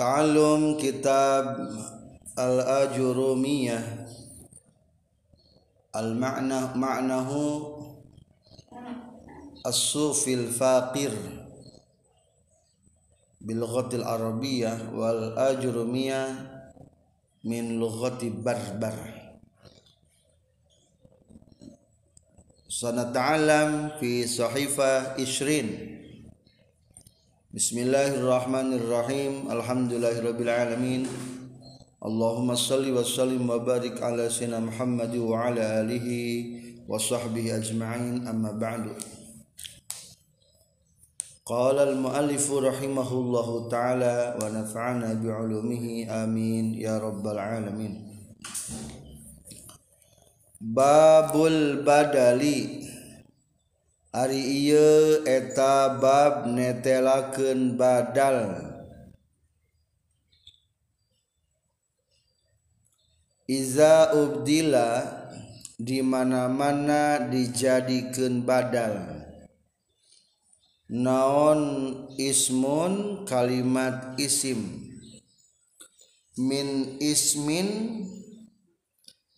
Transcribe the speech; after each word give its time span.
Ta'allum 0.00 0.80
kitab 0.80 1.60
Al-Ajurumiyah 2.32 3.84
Al-ma'na 5.92 6.72
ma'nahu 6.72 7.44
As-sufil 9.60 10.48
faqir 10.48 11.12
Bilghatil 13.44 14.00
Arabiyah 14.00 14.88
Wal 14.88 15.36
Ajurumiyah 15.36 16.48
Min 17.44 17.76
lughati 17.76 18.32
barbar 18.32 18.96
Sanata'alam 22.72 24.00
fi 24.00 24.24
sahifa 24.24 25.20
ishrin 25.20 25.99
بسم 27.50 27.78
الله 27.78 28.14
الرحمن 28.22 28.72
الرحيم 28.78 29.50
الحمد 29.50 29.92
لله 29.92 30.22
رب 30.22 30.38
العالمين 30.40 31.02
اللهم 32.06 32.54
صل 32.54 32.86
وسلم 32.94 33.42
وبارك 33.50 33.98
على 34.02 34.30
سيدنا 34.30 34.60
محمد 34.70 35.16
وعلى 35.18 35.62
اله 35.82 36.06
وصحبه 36.88 37.56
اجمعين 37.56 38.28
اما 38.30 38.52
بعد 38.54 38.94
قال 41.46 41.78
المؤلف 41.78 42.46
رحمه 42.52 43.10
الله 43.12 43.68
تعالى 43.68 44.16
ونفعنا 44.42 45.08
بعلومه 45.14 46.06
امين 46.22 46.74
يا 46.78 46.98
رب 47.02 47.26
العالمين 47.26 47.92
باب 50.60 51.34
البدلي 51.46 52.89
Ari 54.10 54.42
ieu 54.66 55.22
eta 55.22 56.02
bab 56.02 56.50
netelakeun 56.50 57.78
badal. 57.78 58.58
Iza 63.46 64.10
ubdila 64.10 64.90
di 65.78 66.02
mana-mana 66.02 67.22
dijadikeun 67.30 68.42
badal. 68.42 69.22
Naon 70.90 71.62
ismun 72.18 73.22
kalimat 73.30 74.18
isim. 74.18 74.90
Min 76.34 76.98
ismin 76.98 78.10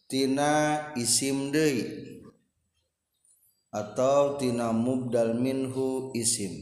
tina 0.08 0.80
isim 0.96 1.52
deui. 1.52 2.11
atau 3.72 4.36
tina 4.36 4.70
mubdal 4.70 5.32
minhu 5.32 6.12
isim. 6.12 6.52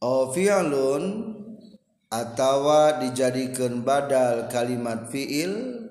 O 0.00 0.32
fi'lun 0.32 1.36
atawa 2.08 2.96
dijadikan 3.04 3.84
badal 3.84 4.48
kalimat 4.48 5.12
fi'il 5.12 5.84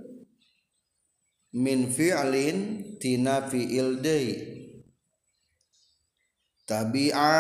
min 1.54 1.86
fi'lin 1.94 2.58
tina 2.98 3.46
fi'il 3.46 4.02
deui. 4.02 4.58
Tabi'a 6.68 7.40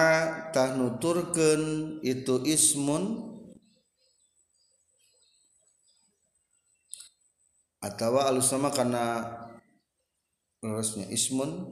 tah 0.56 0.80
nuturkeun 0.80 2.00
itu 2.00 2.48
ismun 2.48 3.28
atawa 7.84 8.32
alus 8.32 8.48
sama 8.48 8.72
karena 8.72 9.28
terusnya 10.58 11.05
ismun 11.13 11.69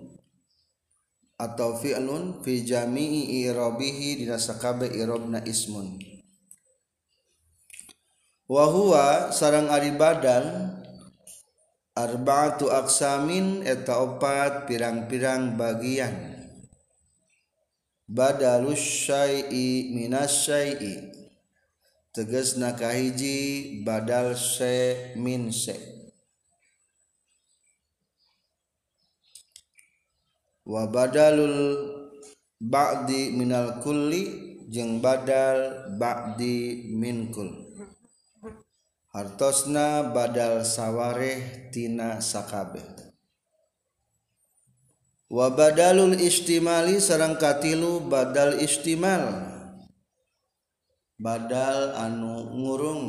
atau 1.35 1.75
fi'lun 1.75 2.39
fi 2.45 2.63
jami'i 2.63 3.43
irabihi 3.49 4.23
dina 4.23 4.39
sakabe 4.39 4.87
irabna 4.93 5.43
ismun. 5.43 5.99
Wa 8.45 8.69
huwa 8.69 9.33
sarang 9.33 9.73
ari 9.73 9.89
badan 9.97 10.77
arba'atu 11.97 12.69
aksamin 12.69 13.65
eta 13.65 13.99
opat 14.05 14.69
pirang-pirang 14.69 15.57
bagian. 15.57 16.37
Badalus 18.05 19.09
syai'i 19.09 19.89
minas 19.97 20.45
syai'i. 20.45 21.09
Tegasna 22.13 22.77
kahiji 22.77 23.81
badal 23.81 24.37
se 24.37 25.11
min 25.17 25.49
se' 25.49 25.94
wa 30.65 30.89
badalul 30.89 31.77
ba'di 32.57 33.37
minal 33.37 33.77
kulli 33.85 34.23
jeung 34.65 34.97
badal 34.97 35.93
ba'di 36.01 36.89
min 36.89 37.29
kul 37.29 37.53
hartosna 39.13 40.09
badal 40.09 40.65
sawareh 40.65 41.69
tina 41.69 42.17
sakabe 42.17 42.81
wa 45.29 45.53
badalul 45.53 46.17
istimali 46.17 46.97
sarang 46.97 47.37
katilu 47.37 48.01
badal 48.09 48.57
istimal 48.57 49.53
badal 51.21 51.93
anu 51.93 52.51
ngurung 52.57 53.03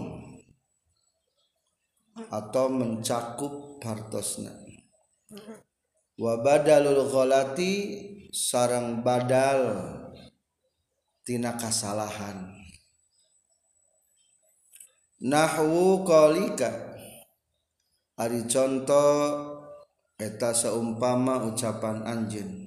atau 2.33 2.73
mencakup 2.73 3.77
hartosna. 3.85 4.53
Wa 6.17 6.41
badalul 6.41 7.13
ghalati 7.13 7.73
sarang 8.33 9.05
badal 9.05 9.93
tina 11.25 11.57
kasalahan. 11.61 12.57
Nahwu 15.21 16.05
qalika. 16.05 16.97
Ari 18.17 18.49
contoh 18.49 19.17
eta 20.17 20.57
seumpama 20.57 21.45
ucapan 21.45 22.01
anjeun. 22.01 22.65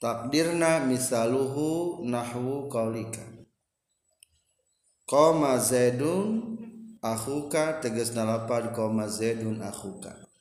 Takdirna 0.00 0.80
misaluhu 0.88 2.00
nahwu 2.08 2.72
qalika. 2.72 3.20
Qama 5.04 5.60
zaidun 5.60 6.56
akhuka 7.04 7.84
tegasna 7.84 8.24
lapad 8.24 8.72
qama 8.72 9.04
zaidun 9.04 9.60
akhuka 9.60 10.31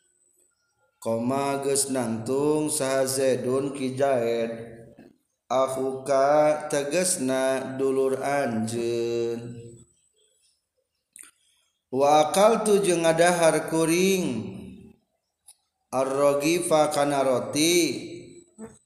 koma 1.02 1.66
geus 1.66 1.90
nantung 1.90 2.70
saha 2.70 3.10
Zaidun 3.10 3.74
ki 3.74 3.98
akhuka 5.50 6.70
tegesna 6.70 7.76
dulur 7.76 8.22
anjeun. 8.22 9.58
Wa 11.92 12.32
aqaltu 12.32 12.80
jeung 12.86 13.04
ngadahar 13.04 13.68
kuring. 13.68 14.56
Arrogifa 15.92 16.88
kana 16.94 17.26
roti. 17.26 18.08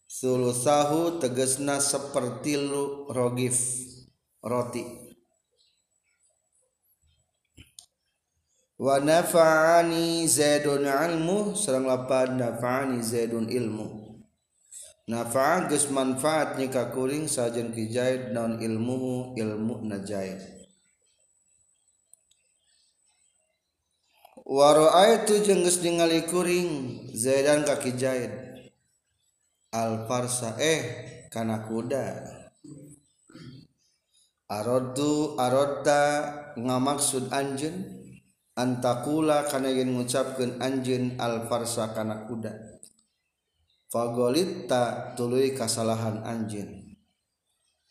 Sulusahu 0.10 1.22
tegesna 1.22 1.78
seperti 1.78 2.58
rogif 3.12 3.60
roti. 4.42 5.05
Wa 8.76 9.00
nafa'ani 9.00 10.28
zaidun 10.28 10.84
ilmu 10.84 11.56
sareng 11.56 11.88
lapan 11.88 12.36
nafa'ani 12.36 13.00
zaidun 13.00 13.48
ilmu. 13.48 14.04
Nafa'a 15.06 15.70
geus 15.70 15.94
manfaat 15.94 16.58
nya 16.58 16.90
kuring 16.90 17.30
sajen 17.30 17.70
ki 17.70 17.94
zaid 17.94 18.34
naon 18.34 18.58
ilmu 18.58 19.38
ilmu 19.38 19.86
na 19.86 20.02
zaid 20.02 20.42
wa 24.46 24.74
ra'aitu 24.74 25.46
jeung 25.46 25.62
geus 25.62 25.78
ningali 25.86 26.26
kuring 26.26 26.70
zaidan 27.14 27.62
ka 27.62 27.78
ki 27.78 27.94
zaid 27.94 28.34
al 29.70 30.10
farsa 30.10 30.58
eh 30.58 30.82
kana 31.30 31.70
kuda. 31.70 32.34
Aradtu 34.46 35.34
aradta 35.42 36.02
ngamaksud 36.58 37.34
anjeun 37.34 38.05
antakula 38.56 39.44
kana 39.52 39.68
yen 39.68 39.94
ngucapkeun 39.96 40.64
anjeun 40.64 41.20
alfarsa 41.20 41.92
kana 41.92 42.24
kuda. 42.28 42.80
Fagolita 43.92 45.16
tuluy 45.16 45.56
kasalahan 45.56 46.24
anjeun. 46.24 46.96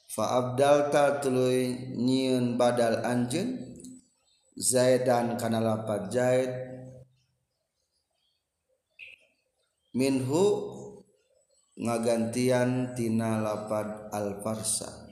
Fa 0.08 0.40
abdalta 0.40 1.20
tuluy 1.20 1.92
nyieun 1.96 2.56
badal 2.56 3.04
anjeun. 3.04 3.60
Zaidan 4.54 5.34
kana 5.34 5.58
lapat 5.58 6.14
zaid 6.14 6.46
minhu 9.98 10.44
ngagantian 11.74 12.94
tina 12.94 13.42
lapad 13.42 14.14
alfarsa. 14.14 15.03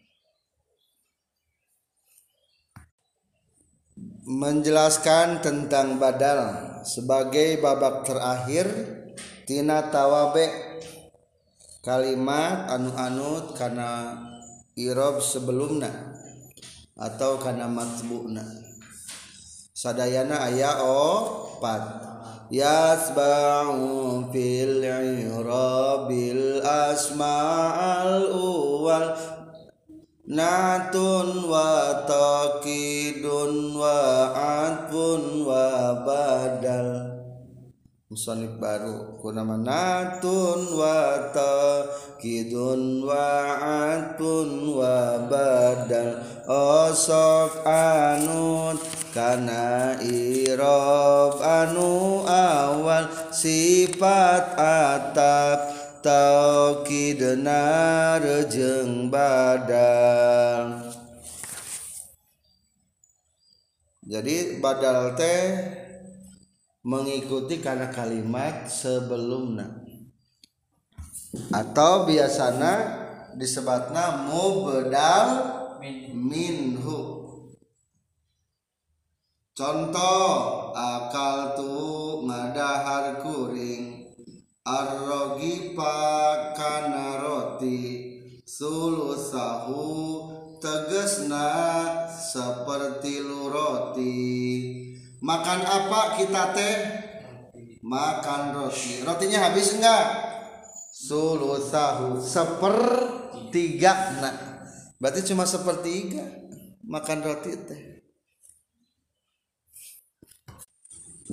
menjelaskan 4.23 5.43
tentang 5.43 5.99
badal 5.99 6.79
sebagai 6.87 7.59
babak 7.59 8.07
terakhir 8.07 8.67
tina 9.47 9.91
tawabe. 9.91 10.47
Kalimat 11.83 12.71
anu-anut 12.71 13.59
karena 13.59 14.15
irob 14.79 15.19
sebelumna 15.19 15.91
atau 16.95 17.43
karena 17.43 17.67
matbu'na. 17.67 18.47
Sadayana 19.75 20.47
ayah 20.47 20.79
opat. 20.87 22.15
Yasba'u 22.53 24.29
fil 24.29 24.85
irabil 24.85 26.61
asma'al 26.63 28.31
uwal 28.31 29.17
natun 30.29 31.51
wa 31.51 32.07
taqidun 32.07 33.75
wa 33.75 34.31
atfun 34.31 35.43
wa 35.43 35.99
badal. 36.07 37.11
Musonif 38.13 38.61
baru 38.61 39.17
kunama 39.19 39.57
natun 39.57 40.79
wa 40.79 41.33
taqidun 41.33 43.03
wa 43.03 43.57
atfun 43.91 44.79
wa 44.79 45.27
badal. 45.27 46.23
Osok 46.47 47.65
anut 47.67 48.77
kana 49.17 49.97
irob 50.05 51.41
anu 51.41 52.23
awal 52.29 53.09
sifat 53.33 54.55
atap 54.61 55.72
taukidna 56.03 57.63
rejeng 58.19 59.07
badal. 59.09 60.91
Jadi 64.03 64.59
badal 64.59 65.15
teh 65.15 65.43
mengikuti 66.83 67.63
karena 67.63 67.89
kalimat 67.89 68.67
sebelumnya. 68.67 69.71
Atau 71.55 72.05
biasanya 72.11 73.01
disebutna 73.39 74.29
mubdal 74.29 75.29
minhu. 76.13 77.23
Contoh 79.53 80.29
akal 80.75 81.57
tu 81.57 81.73
ngadahar 82.27 83.21
kuring 83.23 83.92
arrogipa 84.63 85.99
kana 86.55 87.19
roti 87.23 87.83
sulusahu 88.47 89.87
tegesna 90.63 91.51
seperti 92.09 93.23
lu 93.23 93.51
roti. 93.51 94.19
Makan 95.23 95.61
apa 95.63 96.19
kita 96.19 96.55
teh? 96.55 96.77
Makan 97.83 98.43
roti. 98.59 99.03
Rotinya 99.03 99.51
habis 99.51 99.75
enggak 99.75 100.33
sulusahu 100.93 102.21
sepertiga 102.23 103.93
nah 104.21 104.37
berarti 105.01 105.33
cuma 105.33 105.49
sepertiga 105.49 106.23
makan 106.87 107.25
roti 107.25 107.53
teh 107.59 107.92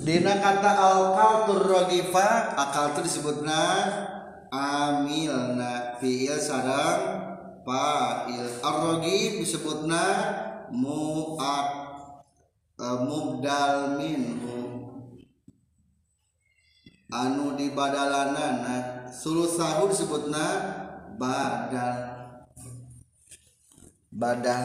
Dina 0.00 0.40
kata 0.40 0.72
alqaltur 0.80 1.60
rogifa 1.60 2.56
akal 2.56 2.96
itu 2.96 3.04
disebutna 3.04 3.60
amilna. 4.48 6.00
Fiil 6.00 6.40
sarang 6.40 7.00
fa'il. 7.68 8.48
Arrogi 8.64 9.44
disebutna 9.44 10.04
mu'ak 10.72 11.68
uh, 12.80 12.98
mubdal 13.04 14.00
minhu 14.00 14.88
anu 17.12 17.60
di 17.60 17.68
badalanana 17.68 19.04
sulusahu 19.12 19.92
disebutna 19.92 20.44
badal. 21.20 21.96
Badal. 24.08 24.64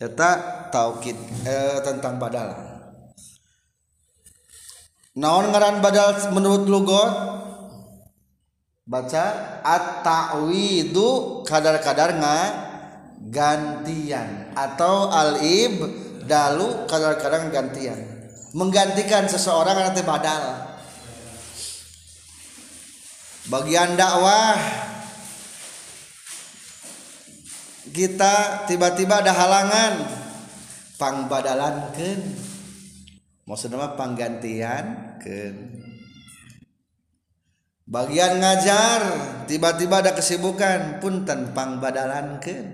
Eta 0.00 0.30
taukid 0.72 1.18
eh, 1.44 1.82
tentang 1.84 2.16
badal 2.16 2.77
naon 5.18 5.50
ngaran 5.50 5.82
badal 5.82 6.30
menurut 6.30 6.70
lugot 6.70 7.10
baca 8.86 9.26
at-ta'widu 9.66 11.42
kadar-kadar 11.42 12.16
nga 12.22 12.38
gantian 13.26 14.54
atau 14.54 15.10
al-ib 15.10 15.82
dalu 16.24 16.86
kadar-kadar 16.86 17.50
gantian. 17.50 17.98
Menggantikan 18.56 19.28
seseorang 19.28 19.76
nanti 19.76 20.00
badal. 20.00 20.72
Bagian 23.48 23.96
dakwah 23.96 24.56
kita 27.92 28.64
tiba-tiba 28.68 29.20
ada 29.20 29.32
halangan. 29.36 29.94
Pangbadalankeun. 30.96 32.20
Maksudnya 33.48 33.96
panggantian 33.96 35.07
dikerjakan 35.18 35.54
bagian 37.88 38.36
ngajar 38.36 39.00
tiba-tiba 39.48 40.04
ada 40.04 40.12
kesibukan 40.12 41.00
punten 41.00 41.56
pangbadalankeun 41.56 42.66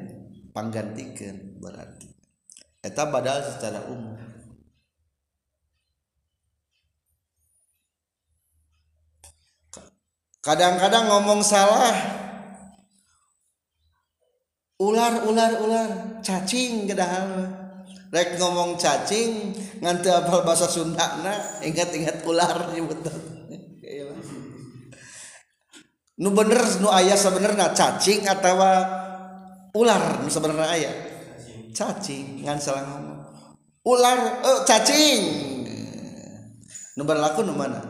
panggantikan 0.51 1.59
berarti. 1.63 2.11
Eta 2.85 3.09
badal 3.09 3.41
secara 3.41 3.89
umum. 3.89 4.19
Kadang-kadang 10.45 11.09
ngomong 11.09 11.41
salah 11.41 11.97
ular 14.77 15.25
ular 15.25 15.53
ular 15.65 15.91
cacing 16.21 16.85
gedahal 16.85 17.64
rek 18.15 18.39
ngomong 18.39 18.79
cacing 18.79 19.51
nganti 19.83 20.07
apal 20.07 20.47
bahasa 20.47 20.71
Sunda 20.71 21.19
na 21.27 21.35
ingat-ingat 21.67 22.23
ular 22.23 22.71
betul. 22.71 23.19
Nu 26.15 26.31
bener 26.31 26.63
nu 26.79 26.95
ayah 26.95 27.19
sebenarnya 27.19 27.75
cacing 27.75 28.23
atau 28.23 28.55
ular 29.75 30.23
nu 30.23 30.31
sebenarnya 30.31 30.71
ayah? 30.79 30.95
Cacing 31.75 32.47
ngan 32.47 32.63
salah 32.63 32.87
ngomong. 32.87 33.19
Ular 33.83 34.47
oh, 34.47 34.63
cacing. 34.63 35.21
Nu 36.95 37.03
berlaku 37.03 37.43
nu 37.43 37.59
mana? 37.59 37.83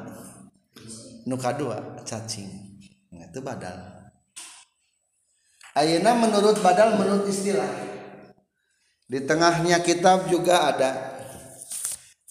Nu 1.29 1.37
kadua 1.37 2.01
cacing. 2.09 2.49
Nah, 3.13 3.29
itu 3.29 3.45
badal. 3.45 3.77
Ayana 5.77 6.17
menurut 6.17 6.57
badal 6.65 6.97
menurut 6.97 7.29
istilah 7.29 7.94
di 9.05 9.21
tengahnya 9.25 9.85
kitab 9.85 10.33
juga 10.33 10.73
ada. 10.73 10.93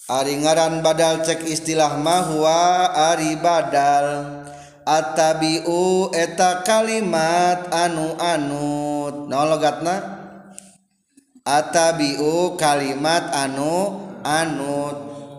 Aringaran 0.04 0.84
badal 0.84 1.24
cek 1.24 1.48
istilah 1.48 1.96
mahwa 1.96 2.92
ari 2.92 3.38
badal. 3.40 4.42
Atabiu 4.84 6.12
eta 6.12 6.60
kalimat 6.60 7.72
anu 7.72 8.20
anut. 8.20 9.32
Nah 9.32 9.48
logatna? 9.48 9.96
Atabiu 11.40 12.52
kalimat 12.60 13.32
anu 13.32 14.04
anut. 14.20 14.96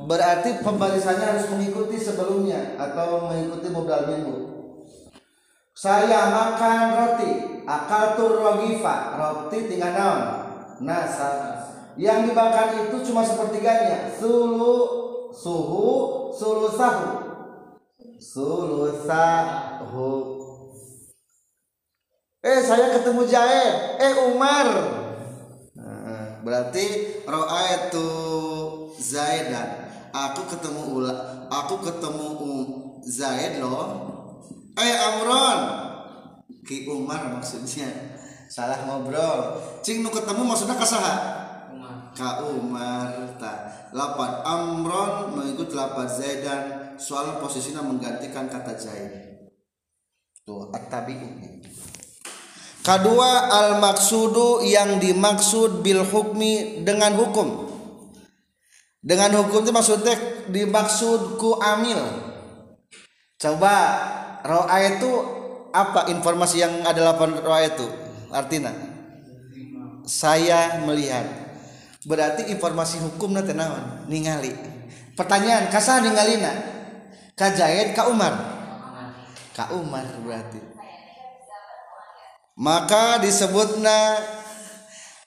Berarti 0.10 0.66
pembarisannya 0.66 1.26
harus 1.30 1.46
mengikuti 1.54 1.98
sebelumnya 2.02 2.74
atau 2.78 3.30
mengikuti 3.30 3.70
modal 3.70 4.10
minggu? 4.10 4.38
Saya 5.78 6.34
makan 6.34 6.82
roti. 6.98 7.32
Akal 7.70 8.18
tur 8.18 8.42
rogifa. 8.42 9.14
Roti 9.14 9.70
tinggal 9.70 9.94
naon 9.94 10.45
nasa. 10.82 11.62
Yang 11.96 12.32
dibakar 12.32 12.76
itu 12.76 12.98
cuma 13.12 13.24
sepertiganya. 13.24 14.12
Sulu 14.20 14.76
suhu 15.32 15.88
sulu 16.36 16.68
sahu. 16.72 17.08
Sulu 18.20 18.84
sahu. 19.08 20.12
Eh 22.46 22.60
saya 22.62 23.00
ketemu 23.00 23.26
jahe 23.26 23.66
eh 23.98 24.14
Umar. 24.30 24.68
Nah, 25.76 26.44
berarti 26.44 26.86
roa 27.26 27.62
itu 27.90 28.08
Zaidan. 29.00 29.88
Aku 30.16 30.48
ketemu 30.48 30.82
ula 31.00 31.16
aku 31.50 31.82
ketemu 31.84 32.28
Zaid 33.06 33.62
loh. 33.62 33.88
Eh 34.76 34.96
Amron. 35.00 35.60
Ki 36.66 36.90
Umar 36.90 37.30
maksudnya 37.30 38.15
salah 38.48 38.86
ngobrol. 38.86 39.62
Cing 39.82 40.02
nu 40.06 40.10
ketemu 40.14 40.42
maksudnya 40.46 40.78
kasaha 40.78 41.46
ka 42.16 42.48
Umar 42.48 43.36
ta. 43.36 43.54
Lapan 43.92 44.32
Amron 44.48 45.36
mengikut 45.36 45.76
lapan 45.76 46.08
Zaidan. 46.08 46.64
Soal 46.96 47.44
posisinya 47.44 47.84
menggantikan 47.84 48.48
kata 48.48 48.74
Zaid. 48.80 49.12
Tuh 50.48 50.72
at-tabi'u. 50.72 51.28
Kedua 52.86 53.52
al 53.52 53.84
maksudu 53.84 54.64
yang 54.64 55.02
dimaksud 55.02 55.84
bil 55.84 56.08
hukmi 56.08 56.86
dengan 56.88 57.18
hukum. 57.20 57.68
Dengan 59.06 59.38
hukum 59.42 59.68
itu 59.68 59.74
maksudnya 59.76 60.16
dimaksud 60.50 61.38
ku 61.38 61.60
amil. 61.60 62.00
Coba 63.36 63.74
roa 64.46 64.78
itu 64.86 65.12
apa? 65.76 66.08
Informasi 66.14 66.64
yang 66.64 66.74
ada 66.88 67.12
lapan 67.12 67.42
roa 67.42 67.60
itu 67.66 68.05
artinya 68.36 68.76
saya 70.06 70.84
melihat. 70.86 71.26
Berarti 72.06 72.54
informasi 72.54 73.02
hukum 73.02 73.34
nanti 73.34 73.58
naon 73.58 74.06
ningali. 74.06 74.54
Pertanyaan 75.18 75.74
kasah 75.74 76.06
ningalina? 76.06 76.54
Kajaid 77.34 77.98
ka 77.98 78.14
Umar? 78.14 78.38
Ka 79.58 79.74
Umar 79.74 80.06
berarti. 80.22 80.62
Maka 82.56 83.20
disebutna 83.26 84.22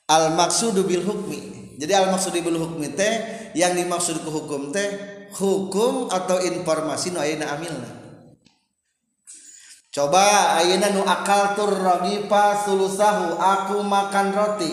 al 0.07 0.39
maksudu 0.39 0.87
bil 0.87 1.03
hukmi. 1.03 1.75
Jadi 1.83 1.93
al 1.99 2.15
maksudu 2.15 2.39
bil 2.47 2.63
hukmi 2.63 2.95
teh 2.95 3.13
yang 3.59 3.75
dimaksud 3.75 4.23
ke 4.23 4.31
hukum 4.31 4.71
teh 4.71 4.89
hukum 5.35 6.09
atau 6.09 6.39
informasi 6.41 7.11
nu 7.13 7.21
ayeuna 7.21 7.59
amilna 7.59 7.98
coba 9.89 10.57
ayeuna 10.61 10.93
nu 10.93 11.03
akal 11.05 11.57
tur 11.57 11.73
ragipa 11.73 12.65
sulusahu 12.65 13.41
aku 13.41 13.83
makan 13.85 14.33
roti 14.37 14.73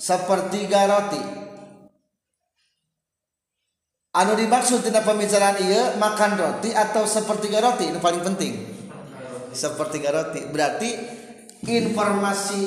sepertiga 0.00 0.88
roti. 0.88 1.22
Anu 4.10 4.34
dimaksud 4.34 4.82
tina 4.82 5.06
pembicaraan 5.06 5.62
iya 5.62 5.94
makan 5.94 6.34
roti 6.34 6.74
atau 6.74 7.06
sepertiga 7.06 7.62
roti 7.62 7.94
itu 7.94 8.00
paling 8.02 8.24
penting. 8.26 8.58
Sepertiga 9.54 10.10
roti. 10.10 10.50
Berarti 10.50 10.90
informasi 11.68 12.62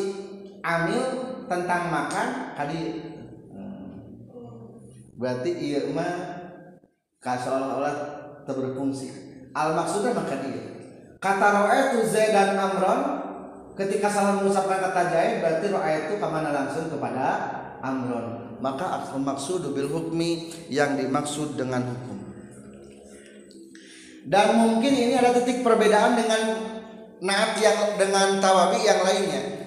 amil 0.64 1.04
tentang 1.52 1.92
makan 1.92 2.28
tadi. 2.56 2.82
Berarti 5.20 5.52
iya 5.52 5.90
mah 5.92 6.44
seolah-olah 7.24 7.96
berfungsi 8.44 9.08
al 9.56 9.72
maksudnya 9.80 10.12
makan 10.12 10.40
iya 10.52 10.73
kata 11.24 11.48
Z 12.03 12.36
dan 12.36 12.60
Amron 12.60 13.00
ketika 13.80 14.12
salah 14.12 14.44
mengucapkan 14.44 14.84
kata 14.92 15.01
Zaid 15.08 15.34
berarti 15.39 15.65
roa 15.72 15.89
itu 15.96 16.20
ke 16.20 16.27
mana 16.27 16.51
langsung 16.51 16.92
kepada 16.92 17.27
Amron 17.80 18.60
maka 18.60 19.00
al 19.00 19.08
maksud 19.15 19.72
bil 19.72 19.88
hukmi 19.88 20.51
yang 20.68 21.00
dimaksud 21.00 21.56
dengan 21.56 21.88
hukum 21.88 22.20
dan 24.27 24.60
mungkin 24.60 24.92
ini 24.92 25.15
ada 25.15 25.32
titik 25.32 25.63
perbedaan 25.63 26.20
dengan 26.20 26.42
naat 27.24 27.56
yang 27.63 27.96
dengan 27.96 28.44
tawabi 28.44 28.84
yang 28.84 29.00
lainnya 29.08 29.63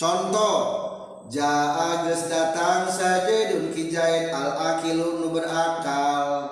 contoh 0.00 0.86
Jaa 1.26 2.06
geus 2.06 2.30
datang 2.30 2.86
saja 2.86 3.50
dun 3.50 3.74
kijaid 3.74 4.30
al 4.30 4.78
akilu 4.78 5.26
nu 5.26 5.34
berakal. 5.34 6.46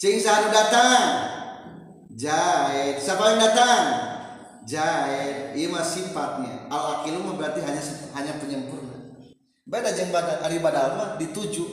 Cing 0.00 0.16
sanu 0.16 0.48
datang. 0.48 1.33
Jaid. 2.14 3.02
Siapa 3.02 3.22
yang 3.34 3.40
datang? 3.42 3.84
Jaid. 4.62 5.58
Iya 5.58 5.66
mah 5.68 5.84
sifatnya. 5.84 6.70
Al 6.70 7.02
akilu 7.02 7.34
berarti 7.34 7.60
hanya 7.62 7.82
hanya 8.14 8.32
penyempurna. 8.38 9.18
Beda 9.66 9.90
jeung 9.92 10.14
badal 10.14 10.38
ari 10.46 10.62
badal 10.62 10.94
mah 10.94 11.10
dituju 11.18 11.64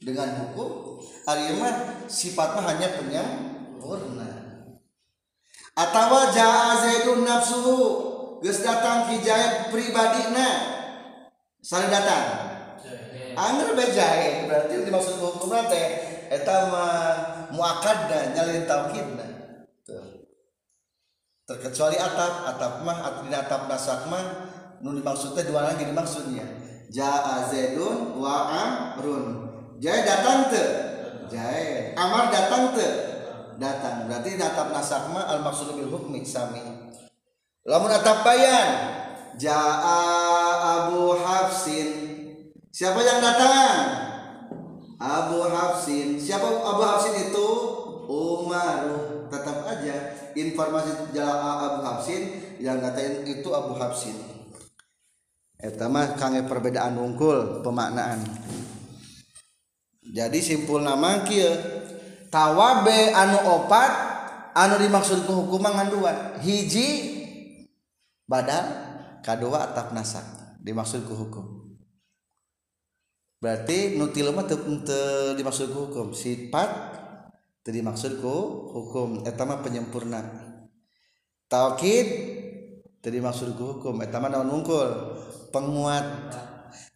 dengan 0.00 0.32
hukum. 0.40 1.00
Ari 1.28 1.60
mah 1.60 2.04
sifatnya 2.08 2.64
hanya 2.64 2.88
penyempurna. 2.96 4.28
Atawa 5.76 6.32
jaa 6.32 6.80
zaidun 6.80 7.24
nafsuhu 7.24 8.12
geus 8.42 8.60
datang 8.60 9.06
kijaid 9.06 9.70
pribadina 9.70 10.50
saling 11.62 11.94
datang 11.94 12.26
anggar 13.38 13.70
bejahe 13.78 14.50
berarti 14.50 14.82
dimaksud 14.82 15.14
hukum 15.22 15.54
teh 15.70 15.86
eta 16.26 16.68
mah 16.68 16.92
muakadna 17.54 18.34
nyalin 18.34 18.66
tauhidna 18.66 19.41
terkecuali 21.46 21.98
atap 21.98 22.48
atap 22.54 22.72
mah 22.86 22.98
atau 23.02 23.22
atap 23.26 23.62
nasak 23.66 24.00
mah 24.06 24.24
nu 24.82 24.94
dimaksudnya 24.94 25.42
dua 25.46 25.60
lagi 25.72 25.86
dimaksudnya 25.86 26.46
jaa 26.90 27.50
zaidun 27.50 28.18
wa 28.18 28.34
amrun 28.50 29.24
jaya 29.82 30.06
datang 30.06 30.50
te 30.50 30.64
jaya 31.30 31.94
amar 31.98 32.30
datang 32.30 32.74
te 32.74 32.88
datang 33.58 34.06
berarti 34.06 34.38
atap 34.38 34.70
nasak 34.70 35.02
mah 35.10 35.26
al 35.26 35.42
maksud 35.42 35.74
bil 35.74 35.90
hukmi 35.90 36.22
sami 36.22 36.62
lamun 37.66 37.90
atap 37.90 38.26
bayan 38.26 39.02
Jaa 39.32 40.04
Abu 40.60 41.16
Hafsin. 41.16 41.88
Siapa 42.68 43.00
yang 43.00 43.24
datang? 43.24 43.76
Abu 45.00 45.40
Hafsin. 45.48 46.20
Siapa 46.20 46.44
Abu 46.44 46.82
Hafsin 46.84 47.32
itu? 47.32 47.48
Umar. 48.12 48.84
Tetap 49.32 49.64
aja 49.64 49.96
informasi 50.36 51.12
jala 51.16 51.72
Abu 51.72 51.80
Habsin 51.84 52.22
yang 52.62 52.80
ngatain 52.80 53.26
itu 53.26 53.48
Abu 53.52 53.76
Habsin. 53.76 54.16
Eta 55.62 55.86
mah 55.86 56.18
kange 56.18 56.42
perbedaan 56.46 56.98
unggul 56.98 57.62
pemaknaan. 57.62 58.22
Jadi 60.02 60.42
simpul 60.42 60.82
nama 60.82 61.22
kieu 61.22 61.54
tawabe 62.28 63.14
anu 63.14 63.38
opat 63.46 63.92
anu 64.58 64.76
dimaksud 64.82 65.24
ku 65.24 65.46
hukum 65.46 65.62
dua 65.88 66.36
hiji 66.42 67.22
badal 68.26 68.66
kadua 69.22 69.70
atap 69.70 69.94
nasak 69.94 70.26
dimaksud 70.60 71.06
ku 71.06 71.14
hukum. 71.14 71.46
Berarti 73.42 73.98
nutilema 73.98 74.46
dimaksud 75.34 75.74
ku 75.74 75.90
hukum. 75.90 76.14
Sifat 76.14 77.01
jadi 77.62 77.78
maksudku 77.78 78.34
hukum 78.74 79.22
eh, 79.22 79.30
etama 79.30 79.62
penyempurna. 79.62 80.18
Taukid 81.46 82.06
jadi 83.02 83.18
maksudku 83.22 83.78
hukum. 83.78 84.02
Eh, 84.02 84.10
etama 84.10 84.26
naon 84.26 84.50
mungkul 84.50 84.88
penguat. 85.54 86.34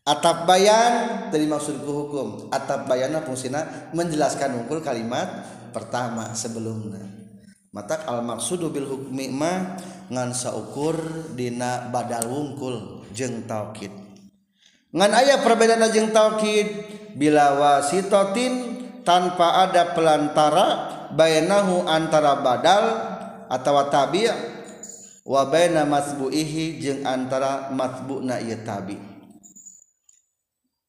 Atap 0.06 0.46
bayan 0.46 1.26
jadi 1.30 1.46
maksudku 1.46 1.90
hukum. 1.90 2.26
Atap 2.50 2.90
bayana 2.90 3.22
fungsina 3.22 3.90
menjelaskan 3.94 4.58
mungkul 4.58 4.82
kalimat 4.82 5.46
pertama 5.70 6.34
sebelumnya. 6.34 7.02
Mata 7.70 8.02
al 8.06 8.26
maksudu 8.26 8.70
bil 8.74 8.86
hukmi 8.90 9.30
ma 9.30 9.78
ngan 10.10 10.30
saukur 10.34 10.96
dina 11.34 11.90
badal 11.90 12.30
wungkul 12.30 13.06
jeng 13.10 13.42
taukid 13.44 13.90
ngan 14.96 15.12
ayah 15.12 15.42
perbedaan 15.42 15.84
jeng 15.92 16.14
taukid 16.14 16.68
bila 17.18 17.58
wasitotin 17.58 18.75
tanpa 19.06 19.62
ada 19.70 19.94
pelantara 19.94 20.66
bainahu 21.14 21.86
antara 21.86 22.42
badal 22.42 22.84
atau 23.46 23.86
tabi 23.86 24.26
wa 25.22 25.42
baina 25.46 25.86
masbuihi 25.86 26.82
jeung 26.82 27.06
antara 27.06 27.70
masbu'na 27.70 28.42
ieu 28.42 28.58
tabi. 28.66 28.98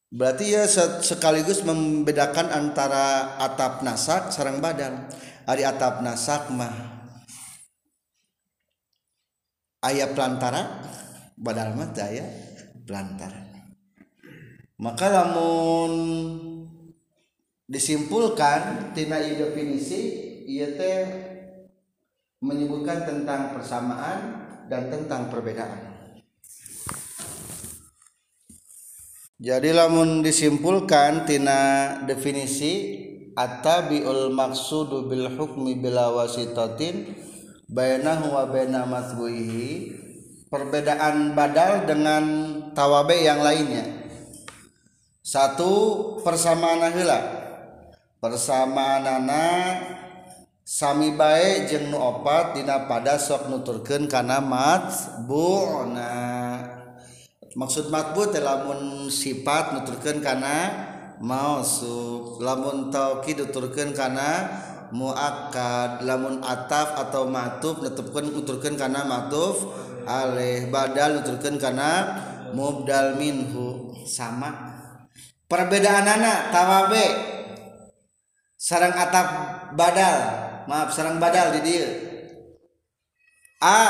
Berarti 0.08 0.56
ya 0.56 0.64
sekaligus 1.04 1.62
membedakan 1.62 2.48
antara 2.50 3.38
atap 3.38 3.84
nasak 3.86 4.34
sarang 4.34 4.58
badal. 4.58 5.06
Ari 5.48 5.64
atap 5.64 6.00
nasak 6.04 6.48
mah 6.52 6.72
ayah 9.84 10.12
pelantara 10.12 10.80
badal 11.36 11.76
mata 11.76 12.08
ya 12.08 12.24
pelantara. 12.88 13.48
Maka 14.80 15.06
namun 15.12 15.90
disimpulkan 17.68 18.96
tina 18.96 19.20
definisi 19.20 20.00
ia 20.48 20.72
teh 20.72 21.04
menyebutkan 22.40 23.04
tentang 23.04 23.52
persamaan 23.52 24.18
dan 24.72 24.88
tentang 24.88 25.28
perbedaan. 25.28 26.00
Jadi 29.38 29.70
lamun 29.70 30.24
disimpulkan 30.24 31.28
tina 31.28 31.60
definisi 32.08 33.04
atabiul 33.36 34.34
maksudu 34.34 35.06
bil 35.06 35.30
hukmi 35.36 35.78
bila 35.78 36.10
wasitatin 36.10 37.14
bainahu 37.70 38.34
wa 38.34 38.48
baina 38.50 38.82
matbuihi 38.88 39.94
perbedaan 40.48 41.36
badal 41.36 41.84
dengan 41.84 42.24
tawabe 42.72 43.20
yang 43.20 43.44
lainnya. 43.44 43.84
Satu 45.22 46.16
persamaan 46.24 46.88
heula 46.96 47.47
bersama 48.18 48.98
nana 49.02 49.46
Sami 50.68 51.16
jeung 51.64 51.88
nu 51.88 51.96
opat 51.96 52.52
dina 52.52 52.84
pada 52.84 53.16
sok 53.16 53.48
nuturkeun 53.48 54.04
kana 54.04 54.36
mat 54.36 54.92
buna 55.24 56.12
maksud 57.56 57.88
matbu 57.88 58.28
lamun 58.36 59.08
sifat 59.08 59.72
nuturkeun 59.72 60.20
kana 60.20 60.68
mausuf 61.24 62.36
lamun 62.44 62.92
tauki 62.92 63.32
nuturkeun 63.32 63.96
kana 63.96 64.60
muakkad. 64.92 66.04
Lamun 66.04 66.40
ataf 66.44 66.96
atau 66.96 67.28
matuf 67.28 67.80
netepkeun 67.84 68.32
nuturkeun 68.32 68.76
kana 68.76 69.04
matuf 69.04 69.68
aleh. 70.08 70.68
Badal 70.68 71.20
nuturkeun 71.20 71.56
kana 71.60 71.90
mubdal 72.52 73.16
minhu. 73.16 73.92
Sama. 74.08 74.52
Perbedaan 75.48 76.04
anak 76.08 76.52
tawabe. 76.52 77.37
Sarang 78.58 78.92
atap 78.92 79.28
badal. 79.78 80.18
Maaf 80.66 80.90
sarang 80.92 81.22
badal 81.22 81.54
di 81.56 81.60
dia 81.62 81.88
a. 83.62 83.82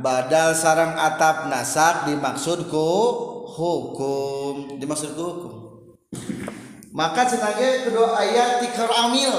Badal 0.00 0.54
sarang 0.56 0.96
atap 0.96 1.50
nasak 1.50 2.10
dimaksudku 2.10 2.88
hukum. 3.52 4.78
Dimaksud 4.80 5.12
hukum. 5.12 5.54
Maka 6.90 7.28
sebagai 7.28 7.86
kedua 7.86 8.18
ayat 8.18 8.64
tikrar 8.64 8.90
amil. 9.06 9.34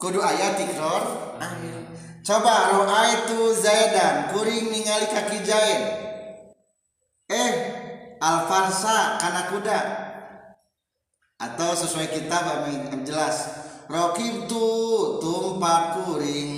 Kudu 0.00 0.18
ayat 0.18 0.58
tikrar 0.58 1.36
amil. 1.38 1.86
Coba 2.22 2.70
roa 2.70 3.02
itu 3.12 3.50
zaidan 3.60 4.30
kuring 4.30 4.70
ningali 4.70 5.10
kaki 5.10 5.42
jain. 5.42 5.80
Eh 7.28 7.52
alfarsa 8.22 9.18
karena 9.18 9.42
kuda 9.50 9.78
atau 11.42 11.74
sesuai 11.74 12.06
kitab 12.14 12.70
yang 12.70 13.02
jelas. 13.02 13.50
Rokib 13.90 14.46
tu 14.46 14.66
tumpak 15.18 15.98
kuring. 15.98 16.52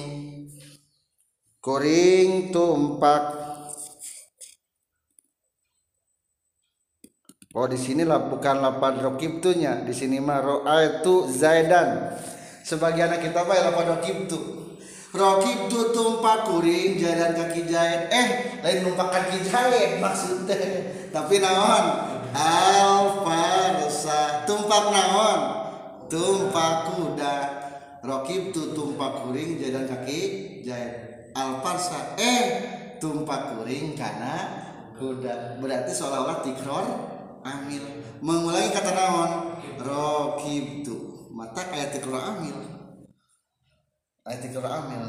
Kuring 1.65 2.53
tumpak. 2.53 3.23
Oh 7.55 7.71
di 7.71 7.79
sini 7.79 8.03
lah 8.05 8.29
bukan 8.29 8.61
lapan 8.61 9.01
rokib 9.01 9.41
nya. 9.57 9.81
Di 9.83 9.95
sini 9.97 10.21
mah 10.21 10.45
roa 10.45 10.85
itu 10.85 11.31
zaidan. 11.33 12.19
Sebagian 12.67 13.09
anak 13.15 13.25
kita 13.25 13.47
apa 13.47 13.73
lapan 13.73 13.97
rokib 13.97 14.29
tu. 14.29 14.39
Rokib 15.15 15.71
tu 15.71 15.95
tumpak 15.95 16.51
kuring 16.51 16.99
jalan 16.99 17.39
kaki 17.39 17.71
jahit 17.71 18.11
eh 18.11 18.29
lain 18.61 18.83
numpak 18.83 19.09
kaki 19.15 19.39
jahit 19.47 20.03
maksudnya. 20.03 20.59
Tapi 21.15 21.39
naon 21.39 22.14
alfarsa 22.35 24.19
tumpak 24.45 24.85
naon? 24.91 25.41
Tumpak 26.11 26.93
kuda. 26.93 27.37
Rokib 28.05 28.53
tu 28.53 28.77
tumpak 28.77 29.25
kuring 29.25 29.57
jalan 29.57 29.87
kaki 29.89 30.21
jahit. 30.67 30.93
Alfarsa 31.33 32.19
eh 32.19 32.43
tumpak 32.99 33.57
kuring 33.57 33.95
karena 33.95 34.35
kuda. 34.99 35.63
Berarti 35.63 35.95
seolah-olah 35.95 36.43
tikror 36.43 36.87
amil 37.47 37.83
mengulangi 38.21 38.75
kata 38.75 38.91
naon? 38.93 39.31
Rokibtu 39.81 41.15
mata 41.35 41.67
ayat 41.75 41.91
tikro 41.91 42.15
amil 42.15 42.55
ayat 44.23 44.41
tikro 44.47 44.63
amil 44.63 45.03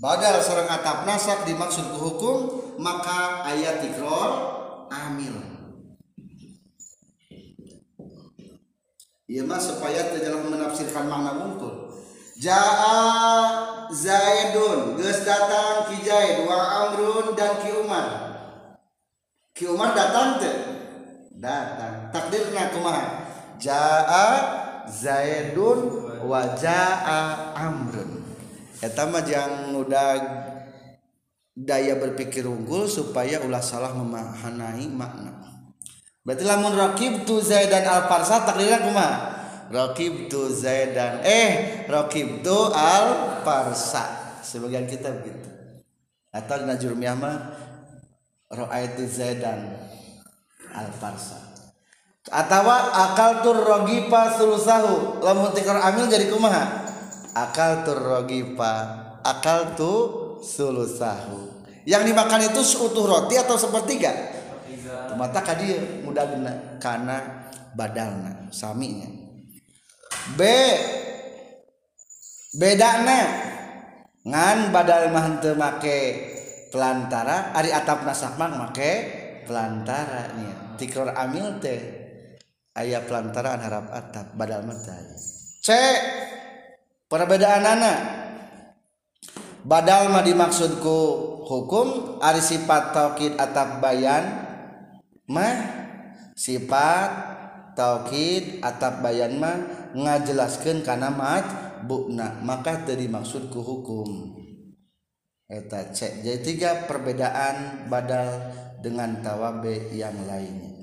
badal 0.00 0.40
seorang 0.40 0.64
atap 0.64 1.04
nasak 1.04 1.44
dimaksud 1.44 1.84
hukum 2.00 2.64
maka 2.80 3.44
ayat 3.52 3.84
tikro 3.84 4.56
amil 4.88 5.58
Iya 9.28 9.44
mah 9.44 9.60
supaya 9.60 10.08
dalam 10.08 10.48
menafsirkan 10.48 11.04
makna 11.04 11.36
muncul. 11.36 11.92
Jaa 12.40 13.36
Zaidun 13.92 14.96
geus 14.96 15.20
datang 15.20 15.84
Ki 15.92 16.00
Zaid 16.00 16.48
wa 16.48 16.56
Amrun 16.88 17.36
dan 17.36 17.60
Ki 17.60 17.76
Umar. 17.76 18.08
Ki 19.52 19.68
Umar 19.68 19.92
datang 19.92 20.40
teh? 20.40 20.56
Datang. 21.36 22.08
Takdirna 22.08 22.72
kumaha? 22.72 23.28
Jaa 23.60 24.32
Zaidun 24.88 26.08
wa 26.24 26.56
jaa 26.56 27.52
Amrun. 27.52 28.24
Eta 28.80 29.04
mah 29.12 29.20
jang 29.28 29.76
udah 29.76 30.08
daya 31.58 31.98
berpikir 31.98 32.46
unggul 32.46 32.86
supaya 32.86 33.42
ulah 33.42 33.58
salah 33.58 33.90
memahami 33.90 34.86
makna. 34.94 35.34
Berarti 36.22 36.44
lamun 36.44 36.76
rakib 36.76 37.24
tu 37.24 37.40
Zaidan 37.42 37.88
al 37.88 38.06
farsa 38.06 38.44
takdirna 38.46 38.84
kumaha 38.84 39.16
rakib 39.72 40.30
tu 40.30 40.46
Zaidan. 40.52 41.24
Eh 41.26 41.82
rakib 41.90 42.46
tu 42.46 42.56
al 42.70 43.40
farsa 43.42 44.38
sebagian 44.44 44.86
kita 44.86 45.10
begitu 45.18 45.48
atau 46.28 46.62
najurmiyah 46.62 47.16
mah 47.16 47.36
Ra'aitu 48.48 49.04
Zaidan 49.04 49.76
Al-Farsa. 50.72 51.36
Atau 52.32 52.64
akal 52.68 53.44
tur 53.44 53.60
rogipa 53.60 54.36
sulusahu. 54.36 55.20
Lamun 55.20 55.52
tikar 55.52 55.76
amil 55.80 56.08
jadi 56.08 56.32
kumaha? 56.32 56.64
Akal 57.36 57.84
tur 57.84 58.00
rogipa. 58.00 59.04
Akal 59.20 59.76
tu 59.76 59.92
sulusahu 60.40 61.47
yang 61.88 62.04
dimakan 62.04 62.52
itu 62.52 62.60
seutuh 62.60 63.08
roti 63.08 63.40
atau 63.40 63.56
sepertiga? 63.56 64.12
Mata 65.16 65.40
kadir 65.40 66.04
mudah 66.04 66.28
karena 66.76 67.48
badalna 67.72 68.52
saminya. 68.52 69.08
B 70.36 70.40
bedana. 72.60 73.20
Ngan 74.28 74.68
badal 74.68 75.08
mah 75.08 75.40
teu 75.40 75.56
make 75.56 76.00
pelantara 76.68 77.56
Ari 77.56 77.72
atap 77.72 78.04
nasakman 78.04 78.60
make 78.60 78.92
pelantara 79.48 80.36
nih 80.36 80.76
tikror 80.76 81.16
amil 81.16 81.56
teh 81.64 81.80
ayah 82.76 83.00
pelantaraan 83.08 83.56
harap 83.64 83.88
atap 83.88 84.36
badal 84.36 84.68
mata 84.68 84.92
C 85.64 85.68
perbedaan 87.08 87.64
anak 87.64 87.98
badal 89.64 90.12
mah 90.12 90.22
dimaksudku 90.22 90.98
hukum 91.46 92.18
ari 92.22 92.42
sifat 92.42 92.92
taukid 92.94 93.32
atap 93.38 93.82
bayan 93.82 94.24
mah 95.26 95.56
sifat 96.36 97.10
taukid 97.74 98.60
atap 98.60 99.00
bayan 99.00 99.38
mah 99.40 99.56
ngajelaskan 99.94 100.84
karena 100.84 101.10
mat 101.10 101.46
bukna 101.86 102.42
maka 102.42 102.82
tadi 102.82 103.06
maksudku 103.06 103.62
hukum. 103.62 104.36
Eta 105.48 105.96
cek 105.96 106.20
jadi 106.20 106.44
tiga 106.44 106.70
perbedaan 106.84 107.88
badal 107.88 108.52
dengan 108.84 109.24
tawabe 109.24 109.96
yang 109.96 110.12
lainnya 110.28 110.78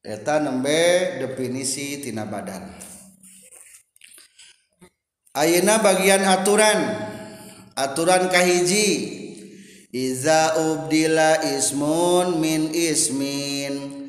eta 0.00 0.40
nembe 0.40 1.20
definisi 1.20 2.00
tina 2.00 2.24
badal 2.24 2.72
Ayeuna 5.30 5.78
bagian 5.78 6.26
aturan. 6.26 7.06
Aturan 7.78 8.26
kahiji. 8.34 9.18
Iza 9.94 10.58
ubdila 10.58 11.38
ismun 11.54 12.42
min 12.42 12.74
ismin. 12.74 14.06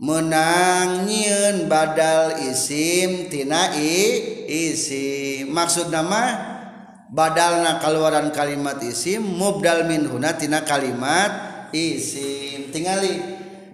Menang 0.00 1.08
nyieun 1.08 1.68
badal 1.72 2.40
isim 2.40 3.28
tina 3.32 3.72
i, 3.80 4.20
isim. 4.44 5.48
Maksud 5.52 5.88
nama 5.88 6.36
badalna 7.12 7.80
keluaran 7.80 8.28
kalimat 8.32 8.80
isim 8.84 9.24
mubdal 9.24 9.88
min 9.88 10.04
huna 10.08 10.36
tina 10.36 10.64
kalimat 10.64 11.68
isim. 11.72 12.72
Tingali 12.72 13.20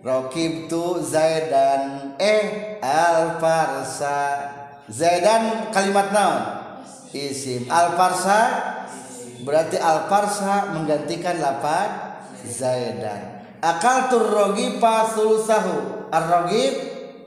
rokib 0.03 0.71
tu 0.71 0.99
zaidan 1.03 2.14
eh 2.23 2.79
al 2.83 3.38
farsa 3.42 4.51
zaidan 4.90 5.75
kalimat 5.75 6.11
naon? 6.14 6.62
Isim. 7.14 7.68
Al 7.68 7.96
farsa 7.96 8.40
berarti 9.44 9.77
al 9.79 10.11
farsa 10.11 10.77
menggantikan 10.77 11.38
lapan 11.38 11.88
zaidan. 12.44 13.46
Akal 13.62 14.11
tur 14.11 14.27
rogipa 14.27 15.07
sulusahu. 15.12 16.11
Ar 16.12 16.25
rogib 16.29 16.75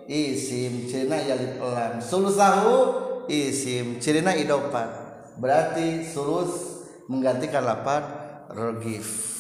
isim 0.06 0.86
cirina 0.86 1.18
yalid 1.22 1.58
lam. 1.58 2.04
Sulusahu 2.04 2.76
isim. 3.32 3.98
Cirina 4.04 4.36
idopat 4.36 4.90
berarti 5.40 6.04
sulus 6.06 6.84
menggantikan 7.08 7.64
lapan 7.64 8.02
rogif 8.50 9.36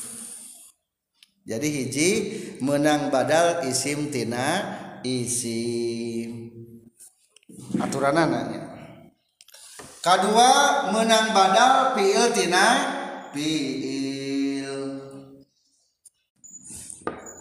jadi 1.45 1.67
hiji 1.69 2.09
menang 2.65 3.13
badal 3.13 3.69
isim 3.69 4.09
tina 4.09 4.65
isim. 5.05 6.49
Aturan 7.77 8.17
anaknya 8.17 8.64
kedua 10.05 10.49
menang 10.93 11.33
badal 11.33 11.97
fiil 11.97 12.29
tina 12.29 12.65
fiil. 13.33 15.01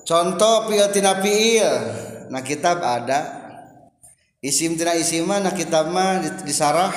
Contoh 0.09 0.73
fiil 0.73 0.89
tina 0.89 1.21
fiil 1.21 1.73
nah 2.33 2.41
kitab 2.41 2.81
ada. 2.81 3.45
Isim 4.41 4.81
tina 4.81 4.97
isim 4.97 5.29
nah 5.29 5.53
kitab 5.53 5.93
mah 5.93 6.25
disarah 6.41 6.89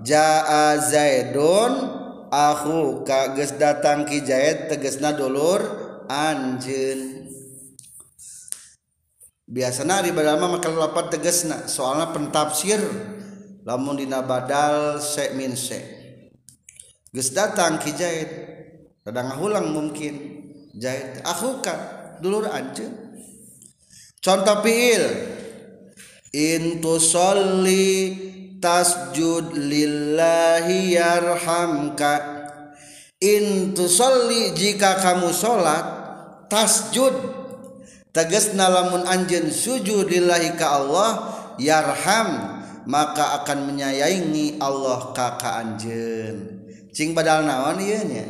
jaa 0.00 0.80
zaidun 0.80 2.00
aku 2.32 3.04
kages 3.04 3.60
datang 3.60 4.08
ki 4.08 4.24
zaid 4.24 4.72
tegesna 4.72 5.12
dulur 5.12 5.60
anjeun. 6.08 7.28
Biasana 9.44 10.00
di 10.00 10.16
badal 10.16 10.40
mah 10.40 10.56
makan 10.56 10.80
lapat 10.80 11.12
tegesna 11.12 11.68
soalnya 11.68 12.08
pentafsir 12.08 12.80
lamun 13.66 14.00
dina 14.00 14.24
badal 14.24 15.00
se 15.00 15.34
min 15.36 15.56
se. 15.56 15.80
Geus 17.10 17.34
datang 17.34 17.82
ki 17.82 17.90
zaid 17.96 18.30
rada 19.04 19.26
ngahulang 19.30 19.74
mungkin. 19.74 20.14
Zaid 20.78 21.20
aku 21.26 21.58
ka 21.58 21.74
dulur 22.22 22.46
anjeun 22.46 22.94
contoh 24.22 24.62
fiil 24.62 25.02
in 26.30 26.78
tusolli 26.78 27.90
tasjud 28.60 29.56
lillahi 29.56 30.94
yarhamka. 30.94 32.38
Intusolli 33.20 34.56
jika 34.56 34.96
kamu 34.96 35.28
salat 35.28 35.84
tasjud. 36.48 37.40
Teges 38.10 38.58
nalamun 38.58 39.06
anjen 39.06 39.54
sujudillahi 39.54 40.58
ka 40.58 40.82
Allah 40.82 41.10
yarham 41.62 42.59
maka 42.88 43.42
akan 43.42 43.72
menyayangi 43.72 44.60
Allah 44.60 45.12
kakak 45.12 45.54
anjen 45.64 46.60
cing 46.90 47.14
badal 47.14 47.46
naon 47.46 47.78
ieu 47.82 48.02
nya? 48.06 48.26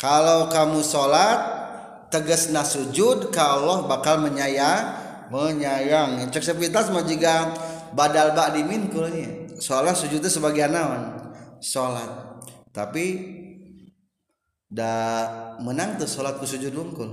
Kalau 0.00 0.48
kamu 0.48 0.80
salat 0.80 1.38
tegas 2.08 2.48
sujud 2.48 3.28
ka 3.28 3.60
Allah 3.60 3.84
bakal 3.84 4.24
menyayang 4.24 4.96
menyayang 5.28 6.24
cek 6.32 6.42
sepintas 6.42 6.88
mah 6.88 7.04
jika 7.04 7.52
badal 7.92 8.32
bak 8.32 8.56
dimin 8.56 8.88
kulnya 8.88 9.52
soalnya 9.60 9.92
sujudnya 9.92 10.32
sebagian 10.32 10.72
naon? 10.72 11.20
Salat 11.60 12.08
tapi 12.72 13.36
da 14.70 15.26
menang 15.60 15.98
tuh 16.00 16.08
salat 16.08 16.40
ku 16.40 16.46
sujud 16.48 16.72
wungkul 16.72 17.10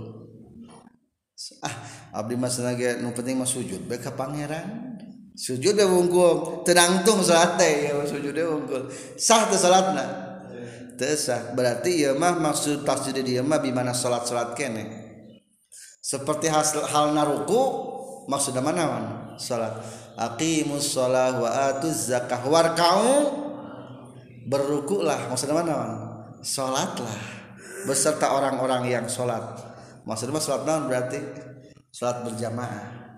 ah 1.65 1.75
abdi 2.13 2.35
mas 2.39 2.59
lagi 2.59 2.99
nu 2.99 3.11
penting 3.11 3.39
mas 3.39 3.51
sujud. 3.51 3.83
Beka 3.87 4.13
pangeran. 4.15 4.97
Sujud 5.37 5.77
deh 5.77 5.85
wungkul. 5.85 6.65
Tenangtung 6.65 7.21
salat 7.21 7.61
teh 7.61 7.93
ya 7.93 8.01
sujud 8.09 8.33
deh 8.33 8.45
wungkul. 8.45 8.89
Sah 9.17 9.45
tuh 9.45 9.59
salatna? 9.59 10.05
Teu 10.97 11.13
sah. 11.13 11.53
Berarti 11.53 12.01
ya 12.01 12.17
mah 12.17 12.41
maksud 12.41 12.81
tasjud 12.81 13.21
dia 13.21 13.45
mah 13.45 13.61
di 13.61 13.69
mana 13.69 13.93
salat 13.93 14.25
salat 14.25 14.57
kene. 14.57 15.05
Seperti 16.01 16.49
hal, 16.49 16.65
hal 16.65 17.13
naruku 17.13 17.61
maksudnya 18.25 18.65
mana 18.65 18.83
man 18.89 19.05
salat. 19.37 19.77
Aqimus 20.17 20.89
shalah 20.89 21.37
wa 21.37 21.49
atuz 21.69 22.09
zakah. 22.09 22.41
Warka'u 22.41 23.13
berrukuklah 24.49 25.29
maksudnya 25.29 25.53
mana 25.53 25.73
man 25.77 25.91
salatlah. 26.41 27.19
Beserta 27.85 28.33
orang-orang 28.33 28.89
yang 28.89 29.05
salat. 29.05 29.43
Maksudnya 30.01 30.41
salat 30.41 30.65
naon 30.65 30.89
berarti 30.89 31.19
salat 31.97 32.29
berjamaah. 32.29 33.09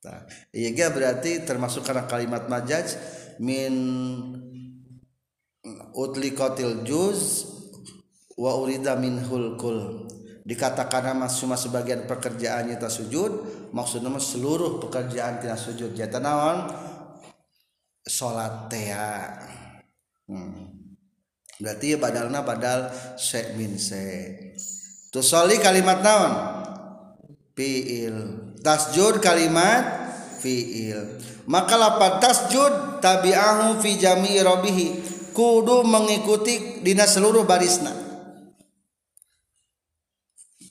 Nah, 0.00 0.22
iya 0.54 0.88
berarti 0.94 1.42
termasuk 1.42 1.82
karena 1.82 2.06
kalimat 2.06 2.46
majaz 2.46 2.94
min 3.42 3.74
kotil 6.38 6.86
juz 6.86 7.50
wa 8.38 8.54
urida 8.62 8.94
minhul 8.94 9.58
kul. 9.58 10.06
Dikatakan 10.46 11.12
nama 11.12 11.26
cuma 11.28 11.58
sebagian 11.58 12.06
pekerjaannya 12.06 12.80
tak 12.80 12.94
sujud 12.94 13.32
maksudnya 13.74 14.14
seluruh 14.22 14.78
pekerjaan 14.78 15.42
tidak 15.42 15.58
sujud. 15.58 15.90
Jata 15.92 16.22
naon? 16.22 16.70
Salat 18.06 18.70
teh 18.72 18.88
hmm. 20.30 20.66
berarti 21.60 21.86
ya 21.92 21.98
badalna 22.00 22.40
badal 22.46 22.88
se 23.18 23.52
min 23.58 23.76
se. 23.76 24.06
Soli 25.10 25.58
kalimat 25.60 26.00
naon 26.00 26.59
fiil. 27.60 28.16
Tasjud 28.64 29.20
kalimat 29.20 29.84
fiil. 30.40 31.20
Maka 31.44 31.76
lapan 31.76 32.16
tasjud 32.16 33.04
tabi'ahu 33.04 33.76
fi 33.84 34.00
jami'i 34.00 34.40
rabihi. 34.40 34.88
Kudu 35.36 35.84
mengikuti 35.84 36.80
dina 36.80 37.04
seluruh 37.04 37.44
barisna. 37.44 37.92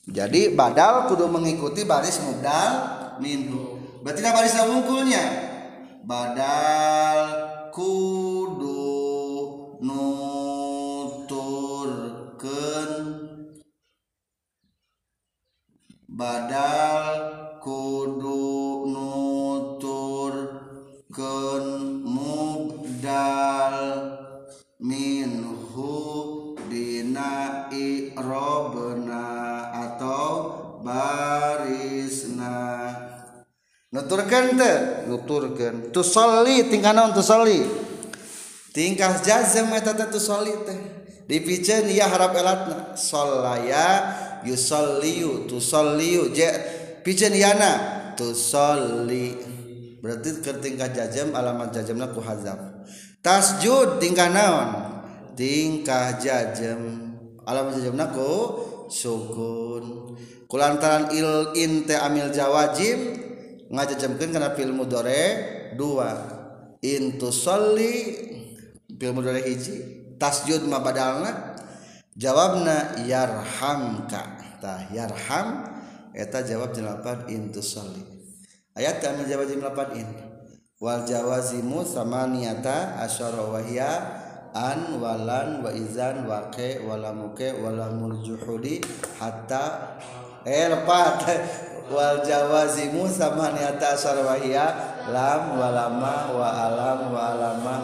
Jadi 0.09 0.57
badal 0.57 1.05
kudu 1.05 1.29
mengikuti 1.29 1.85
baris 1.85 2.17
mubdal 2.25 2.73
minhu 3.21 3.77
berarti 4.01 4.25
nah 4.25 4.33
baris 4.33 4.57
wungkulnya? 4.57 5.21
Badal 6.01 7.19
kudu 7.69 8.89
nuturken 9.85 10.18
badal 16.19 17.15
kudu 17.63 18.91
nutur 18.91 20.35
ken 21.07 21.65
mubdal 22.03 23.79
minhu 24.83 25.95
dina 26.67 27.71
irobna 27.71 29.31
atau 29.71 30.27
barisna. 30.83 32.59
Nuturkan 33.95 34.59
te 34.59 34.71
nuturkan 35.07 35.95
tusolli 35.95 36.67
tingkah 36.67 36.91
non 36.91 37.15
tusolli 37.15 37.63
tingkah 38.75 39.23
jazm 39.23 39.71
eta 39.71 39.95
teh 39.95 40.11
tusolli 40.11 40.51
teh. 40.67 40.98
dipijen 41.29 41.85
ya 41.93 42.09
harap 42.09 42.33
elatna. 42.33 42.97
Solaya 42.97 44.17
yusolliyu 44.41 45.45
tusolliyu 45.45 46.33
je. 46.33 46.49
Pijen 47.05 47.37
yana 47.37 47.71
tusolli 48.17 49.37
berarti 50.01 50.43
ke 50.43 50.51
tingkah 50.59 50.91
jajam 50.91 51.31
alamat 51.35 51.75
jajamna 51.75 52.11
ku 52.11 52.19
hazaf 52.19 52.59
tasjud 53.21 53.99
tingkah 54.01 54.31
naon? 54.31 54.69
Tingkah 55.37 56.19
jajam. 56.19 57.13
Alamat 57.47 57.79
jajamna 57.79 58.11
ku 58.11 58.31
sukun. 58.91 60.15
Kulantaran 60.49 61.13
il 61.13 61.53
inte 61.61 61.93
amil 61.93 62.33
jawajim 62.33 63.21
ngajajamkeun 63.69 64.33
kana 64.33 64.57
fil 64.57 64.73
mudore 64.73 65.23
dua. 65.77 66.09
Intusolli 66.81 67.93
fil 68.97 69.13
mudore 69.13 69.45
hiji. 69.45 69.98
tasjud 70.19 70.67
ma 70.67 70.83
badalna? 70.83 71.55
Jawabna 72.19 73.07
yarhamka. 73.07 74.37
Tah 74.59 74.91
yarham. 74.91 75.65
Eta 76.13 76.43
jawab 76.43 76.75
jelapan 76.75 77.23
intu 77.31 77.63
sholli 77.63 78.19
ayat 78.79 79.03
kami 79.03 79.27
jawab 79.27 79.51
lapan 79.59 79.89
in. 79.99 80.09
Wal 80.79 81.03
jawazimu 81.03 81.83
samaniyata 81.83 83.03
asyara 83.03 83.43
wahya 83.43 83.91
an 84.55 84.95
walan 84.95 85.59
wa 85.59 85.67
izan 85.75 86.23
waqe 86.23 86.79
walamuke 86.87 87.51
wala 87.59 87.91
juhudi 88.23 88.79
hatta 89.19 89.99
eh 90.47 90.71
lepat 90.71 91.27
wal 91.93 92.23
jawazimu 92.23 93.11
samaniyata 93.11 93.99
asyara 93.99 94.23
wahya 94.23 94.65
lam 95.11 95.59
walama 95.59 96.31
wa 96.31 96.47
alam 96.47 96.99
wa 97.11 97.19
alama. 97.35 97.75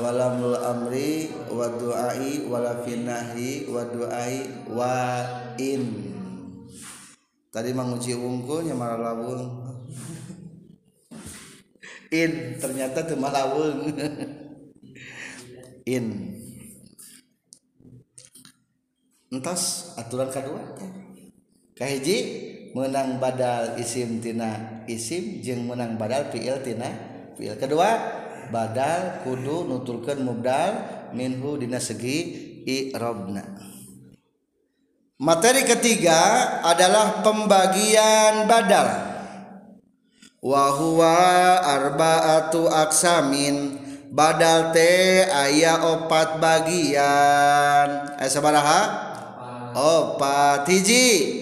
Walamul 0.00 0.56
amri 0.56 1.28
wa 1.52 1.68
du'ai 1.76 2.48
wala 2.48 2.80
finahi 2.82 3.68
wa 3.68 3.84
du'ai 3.84 4.66
wa 4.72 4.94
in. 5.60 5.84
Tadi 7.52 7.70
menguji 7.76 8.16
wungkulnya 8.16 8.72
maralawung 8.72 9.68
in 12.10 12.58
ternyata 12.58 13.06
tuh 13.06 13.18
malawung 13.20 13.92
in. 15.94 16.06
Entas 19.30 19.94
aturan 19.94 20.26
kedua 20.26 20.74
kahiji 21.78 22.18
menang 22.74 23.18
badal 23.22 23.78
isim 23.78 24.18
tina 24.18 24.82
isim 24.90 25.38
jeng 25.42 25.66
menang 25.70 25.94
badal 25.98 26.30
fiil 26.30 26.58
tina 26.62 26.90
fiil 27.38 27.54
kedua 27.58 27.88
badal 28.50 29.24
kudu 29.24 29.64
nutulkan 29.70 30.20
mubdal 30.20 30.74
minhu 31.16 31.56
dina 31.56 31.78
segi 31.78 32.18
i'rabna 32.66 33.70
materi 35.20 35.68
ketiga 35.68 36.18
adalah 36.64 37.20
pembagian 37.20 38.48
badal. 38.48 38.88
Wa 40.40 40.72
huwa 40.72 41.16
arba'atu 41.60 42.64
aksamin. 42.72 43.76
Badal 44.10 44.74
teh 44.74 45.28
ayah 45.28 45.86
opat 45.94 46.40
bagian. 46.40 48.16
Ayah 48.16 48.32
sabaraha? 48.32 48.80
Opat. 49.76 50.66
Hiji. 50.66 51.38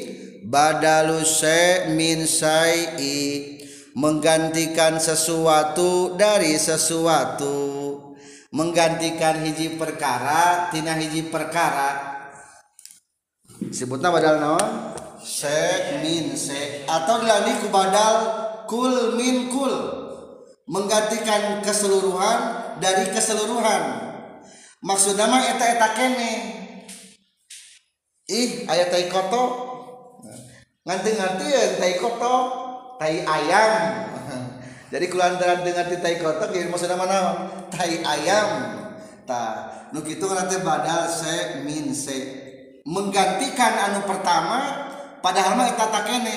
Badalu 0.49 1.23
se 1.29 1.93
min 1.93 2.25
syai'i 2.25 3.58
menggantikan 3.99 5.03
sesuatu 5.03 6.15
dari 6.15 6.55
sesuatu. 6.55 7.59
Menggantikan 8.55 9.45
hiji 9.45 9.77
perkara 9.77 10.71
tina 10.71 10.95
hiji 10.97 11.29
perkara. 11.29 12.17
Sebutnya 13.75 14.09
badal 14.15 14.41
naon? 14.41 14.95
Se 15.21 15.99
min 16.01 16.33
se 16.39 16.87
atau 16.87 17.21
dilalui 17.21 17.59
ku 17.61 17.69
badal 17.69 18.17
kul 18.71 19.19
min 19.19 19.51
kul. 19.53 19.75
Menggantikan 20.71 21.61
keseluruhan 21.61 22.39
dari 22.81 23.11
keseluruhan. 23.13 23.83
Maksud 24.81 25.19
nama 25.19 25.43
eta 25.43 25.75
eta 25.75 25.89
kene. 25.93 26.33
Ih 28.31 28.65
ayat 28.65 28.89
tai 28.95 29.11
koto. 29.11 29.45
Nganti 30.89 31.11
nganti 31.21 31.47
ya 31.53 31.65
tai 32.99 33.23
ayam. 33.23 33.73
Jadi 34.93 35.07
kulantaran 35.09 35.63
dengan 35.63 35.87
ti 35.87 35.97
tai 36.03 36.19
kotak 36.19 36.51
jadi 36.51 36.67
maksudnya 36.73 36.97
mana? 36.97 37.47
Tai 37.69 37.93
ayam. 37.93 38.49
Tak 39.29 39.93
nu 39.93 40.01
kitu 40.01 40.25
nanti 40.33 40.59
badal 40.65 41.05
se 41.05 41.61
min 41.61 41.93
se. 41.93 42.19
Menggantikan 42.89 43.93
anu 43.93 44.09
pertama 44.09 44.89
padahal 45.21 45.61
mah 45.61 45.69
eta 45.69 45.93
tak 45.93 46.09
kene. 46.09 46.37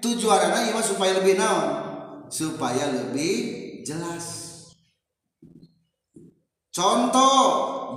Tujuanna 0.00 0.64
ieu 0.64 0.80
supaya 0.80 1.20
lebih 1.20 1.36
naon? 1.36 1.68
Supaya 2.32 2.88
lebih 2.88 3.36
jelas. 3.84 4.48
Contoh 6.72 7.44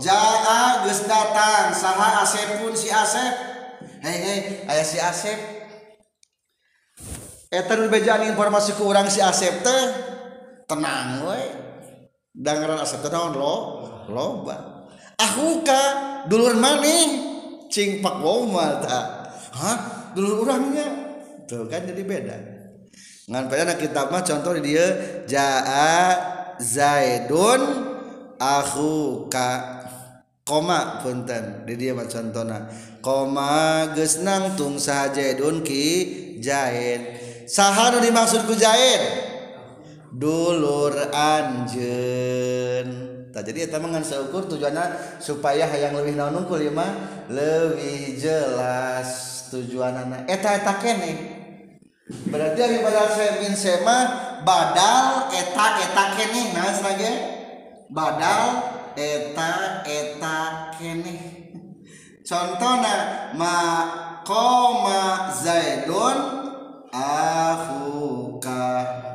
jaa 0.03 0.83
geus 0.83 1.07
datang 1.07 1.71
saha 1.71 2.27
Asep 2.27 2.59
pun 2.59 2.75
si 2.75 2.91
Asep. 2.91 3.35
Hei 4.03 4.17
hei 4.19 4.39
aya 4.67 4.83
si 4.83 4.99
Asep 4.99 5.52
Eta 7.53 7.77
nu 7.77 7.85
bejaan 7.85 8.25
informasi 8.33 8.73
ke 8.73 8.81
orang 8.81 9.05
si 9.13 9.21
Asep 9.21 9.61
teh 9.61 9.83
tenang 10.65 11.21
we. 11.29 11.41
Dengaran 12.33 12.81
Asep 12.81 13.05
teh 13.05 13.13
naon 13.13 13.37
lo 13.37 13.55
loba. 14.09 14.89
Ahuka 15.21 15.81
dulur 16.25 16.57
maneh 16.57 17.21
cing 17.69 18.01
pak 18.01 18.17
womal 18.25 18.81
ta. 18.81 19.29
Hah? 19.53 19.77
Dulur 20.17 20.49
urangnya. 20.49 20.89
Tuh 21.45 21.69
kan 21.69 21.85
jadi 21.85 22.01
beda. 22.01 22.37
Ngan 23.29 23.45
pada 23.47 23.77
kitab 23.77 24.09
mah 24.09 24.25
contoh 24.25 24.57
dia 24.57 24.85
jaa 25.29 26.09
Zaidun 26.57 27.61
ahuka 28.41 29.49
koma 30.43 30.99
punten 30.99 31.63
di 31.63 31.73
dia 31.79 31.95
mah 31.95 32.05
contohna 32.05 32.67
koma 32.99 33.89
geus 33.95 34.19
nangtung 34.21 34.75
saha 34.75 35.15
Zaidun 35.15 35.63
ki 35.63 35.87
Zaid 36.43 37.22
saha 37.53 37.93
nu 37.93 38.01
dimaksud 38.01 38.49
ku 38.49 38.57
jaid 38.57 39.29
dulur 40.09 40.97
anjeun. 41.13 42.87
Tak 43.33 43.49
jadi 43.49 43.65
eta 43.65 43.81
mah 43.81 43.89
seukur 44.05 44.45
tujuanna 44.45 45.17
supaya 45.17 45.65
hayang 45.65 45.97
leuwih 45.97 46.13
naon 46.13 46.45
unggul 46.45 46.61
ya 46.61 46.69
mah? 46.69 46.93
Leuwih 47.33 48.13
jelas 48.17 49.09
tujuanana. 49.49 50.29
Eta 50.29 50.53
eta 50.61 50.77
kene. 50.77 51.33
Berarti 52.29 52.59
ari 52.61 52.77
badal 52.85 53.09
min 53.41 53.57
sema 53.57 53.97
badal 54.45 55.33
eta 55.33 55.65
eta 55.81 56.03
kene 56.13 56.53
nah 56.53 56.77
lagi 56.77 57.09
badal 57.89 58.45
eta 58.93 59.81
eta 59.81 60.37
kene. 60.77 61.17
Contohna 62.21 63.33
ma 63.33 63.57
koma 64.21 65.33
zaidun 65.33 66.42
akhuka 66.93 68.61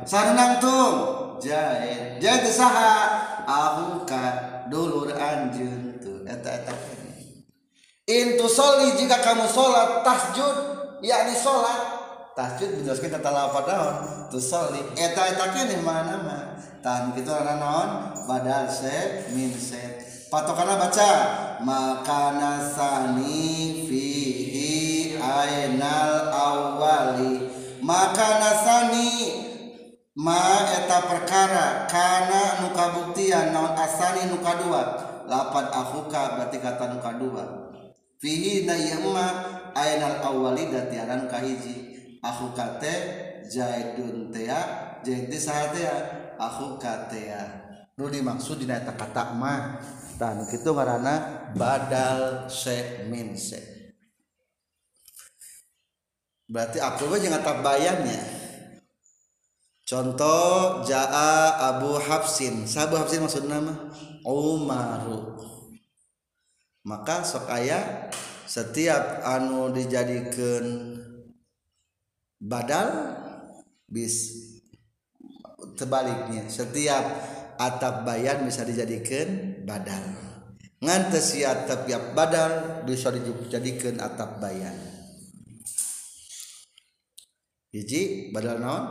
sarunang 0.03 0.59
tung 0.59 0.95
jaid 1.39 2.19
jaid 2.19 2.43
saha. 2.51 3.25
Akhuka 3.49 4.23
dulur 4.69 5.09
anjeun 5.15 5.97
tuh. 5.97 6.21
Eta 6.27 6.61
eta. 6.61 6.75
Intu 8.05 8.45
soli 8.45 8.93
jika 8.99 9.23
kamu 9.25 9.49
sholat 9.49 10.05
tahjud. 10.05 10.57
Yakni 11.01 11.33
sholat. 11.33 11.81
Tahjud 12.37 12.79
menjelaskan 12.79 13.19
tata 13.19 13.31
lafad 13.35 13.67
naon 13.67 13.95
tusolli 14.31 14.79
eta 14.95 15.27
eta 15.27 15.51
kene 15.51 15.83
mana 15.83 16.23
mah 16.23 16.43
tahan 16.79 17.11
gitu 17.11 17.35
ana 17.35 17.59
naon? 17.59 17.89
Badal 18.29 18.69
se 18.71 19.27
min 19.33 19.51
se 19.51 19.99
patokana 20.31 20.79
baca. 20.79 21.11
Makana 21.59 22.63
sani 22.63 23.83
fihi 23.89 25.19
ainal 25.19 26.31
awali 26.31 27.48
makana 27.89 28.51
sani 28.61 29.09
ma 30.13 30.69
eta 30.77 31.09
perkara 31.09 31.89
kana 31.89 32.61
nu 32.61 32.69
kabuktian 32.77 33.49
naon 33.49 33.73
asani 33.73 34.29
nu 34.29 34.37
kadua 34.45 34.83
lapan 35.25 35.65
akhuka 35.73 36.37
berarti 36.37 36.61
kata 36.61 36.85
nu 36.93 36.97
kadua 37.01 37.45
fihi 38.21 38.69
na 38.69 38.77
yamma 38.77 39.27
ainal 39.73 40.21
awali 40.21 40.69
datiaran 40.69 41.25
kahiji. 41.25 41.89
Aku 42.19 42.51
kate 42.51 42.93
jaidun 43.47 44.27
tea 44.27 44.59
jadi 44.99 45.31
sahatea 45.39 45.95
aku 46.35 46.75
katea 46.75 47.47
nu 47.95 48.11
dimaksud 48.11 48.59
dina 48.59 48.75
eta 48.75 48.91
kata 48.91 49.39
mah 49.39 49.79
dan 50.19 50.43
kitu 50.51 50.75
ngaranna 50.75 51.47
badal 51.55 52.51
se 52.51 53.07
min 53.07 53.39
se 53.39 53.78
berarti 56.49 56.81
aku 56.81 57.05
mah 57.05 57.21
jeung 57.21 57.37
atap 57.37 57.61
bayannya 57.61 58.39
contoh 59.85 60.81
jaa 60.85 61.57
Abu 61.77 61.97
Hafsin. 61.97 62.65
Sabu 62.69 62.97
Hafsin 62.97 63.25
maksud 63.25 63.45
nama 63.49 63.89
Umaru. 64.21 65.37
Maka 66.85 67.21
sok 67.25 67.49
aya 67.49 68.09
setiap 68.49 69.21
anu 69.25 69.69
dijadikan 69.73 70.97
badal 72.41 73.13
bis 73.85 74.45
tebaliknya 75.77 76.49
setiap 76.49 77.05
atap 77.61 78.05
bayan 78.05 78.45
bisa 78.45 78.65
dijadikan 78.65 79.61
badal. 79.65 80.01
Ngantes 80.79 81.35
si 81.35 81.45
atap 81.45 81.85
tiap 81.85 82.17
badal 82.17 82.85
bisa 82.87 83.11
dijadikan 83.11 83.99
atap 84.01 84.39
bayan 84.39 84.88
hiji 87.69 88.33
badal 88.33 88.57
naon? 88.57 88.83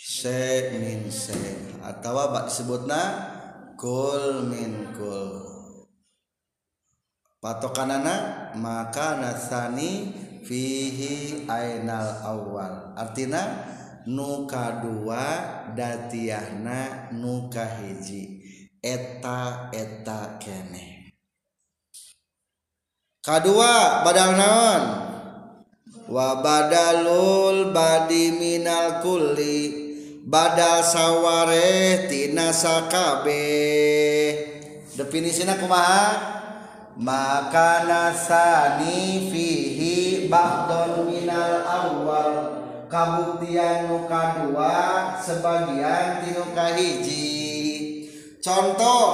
Se 0.00 0.72
min 0.80 1.12
se 1.12 1.36
atawa 1.84 2.32
bak 2.32 2.44
disebutna 2.48 3.00
kul 3.76 4.48
min 4.48 4.96
kul. 4.96 5.44
Patokanana 7.40 8.48
maka 8.56 9.20
nasani 9.20 10.12
fihi 10.44 11.44
ainal 11.48 12.20
awal. 12.24 12.96
Artina 12.96 13.68
nuka 14.08 14.80
dua 14.80 15.24
datiahna 15.76 17.12
nuka 17.12 17.64
hiji. 17.80 18.40
Eta 18.80 19.68
eta 19.76 20.40
kene. 20.40 21.12
Kadua 23.20 24.00
badal 24.00 24.32
naon? 24.40 24.84
wabadalul 26.10 27.70
badi 27.70 28.34
minal 28.34 28.98
kulli 28.98 29.90
badal 30.26 30.82
saware 30.82 32.10
tina 32.10 32.50
sakabe. 32.50 33.46
Definisina 34.98 35.54
kumaha? 35.56 36.36
Maka 37.00 37.88
nasani 37.88 39.32
fihi 39.32 40.28
ba'don 40.28 41.08
minal 41.08 41.64
awal 41.64 42.34
kabuktian 42.92 43.88
nu 43.88 44.04
kadua 44.04 45.16
sebagian 45.16 46.20
tinu 46.20 46.44
kahiji 46.52 48.04
contoh 48.44 49.08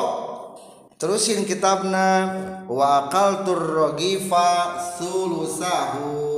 terusin 0.98 1.46
kitabna 1.46 2.34
wa 2.66 3.06
aqaltur 3.06 3.54
rogifa 3.54 4.82
sulusahu. 4.98 6.35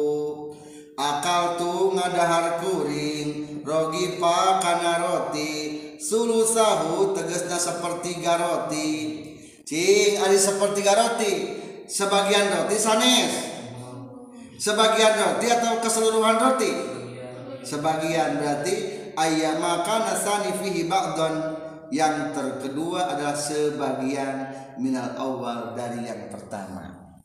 Akal 0.99 1.55
tu 1.55 1.95
ngadahar 1.95 2.59
kuring 2.59 3.63
rogifa 3.63 4.59
kana 4.59 4.99
roti. 5.07 5.79
Sulusahu 5.99 7.15
tegesna 7.15 7.55
sepertiga 7.55 8.35
roti. 8.39 8.91
Cing 9.63 10.19
ada 10.19 10.35
sepertiga 10.35 10.99
roti. 10.99 11.33
Sebagian 11.87 12.51
roti 12.51 12.77
sanes. 12.77 13.33
Sebagian 14.59 15.15
roti 15.15 15.47
atau 15.47 15.79
keseluruhan 15.79 16.37
roti? 16.43 16.73
Sebagian 17.63 18.43
berarti 18.43 18.75
ayat 19.15 19.63
maka 19.63 20.03
nasani 20.03 20.51
fihi 20.59 20.91
yang 21.89 22.37
terkedua 22.37 23.17
adalah 23.17 23.37
sebagian 23.39 24.37
minal 24.77 25.15
awal 25.17 25.73
dari 25.73 26.05
yang 26.05 26.29
pertama. 26.29 27.17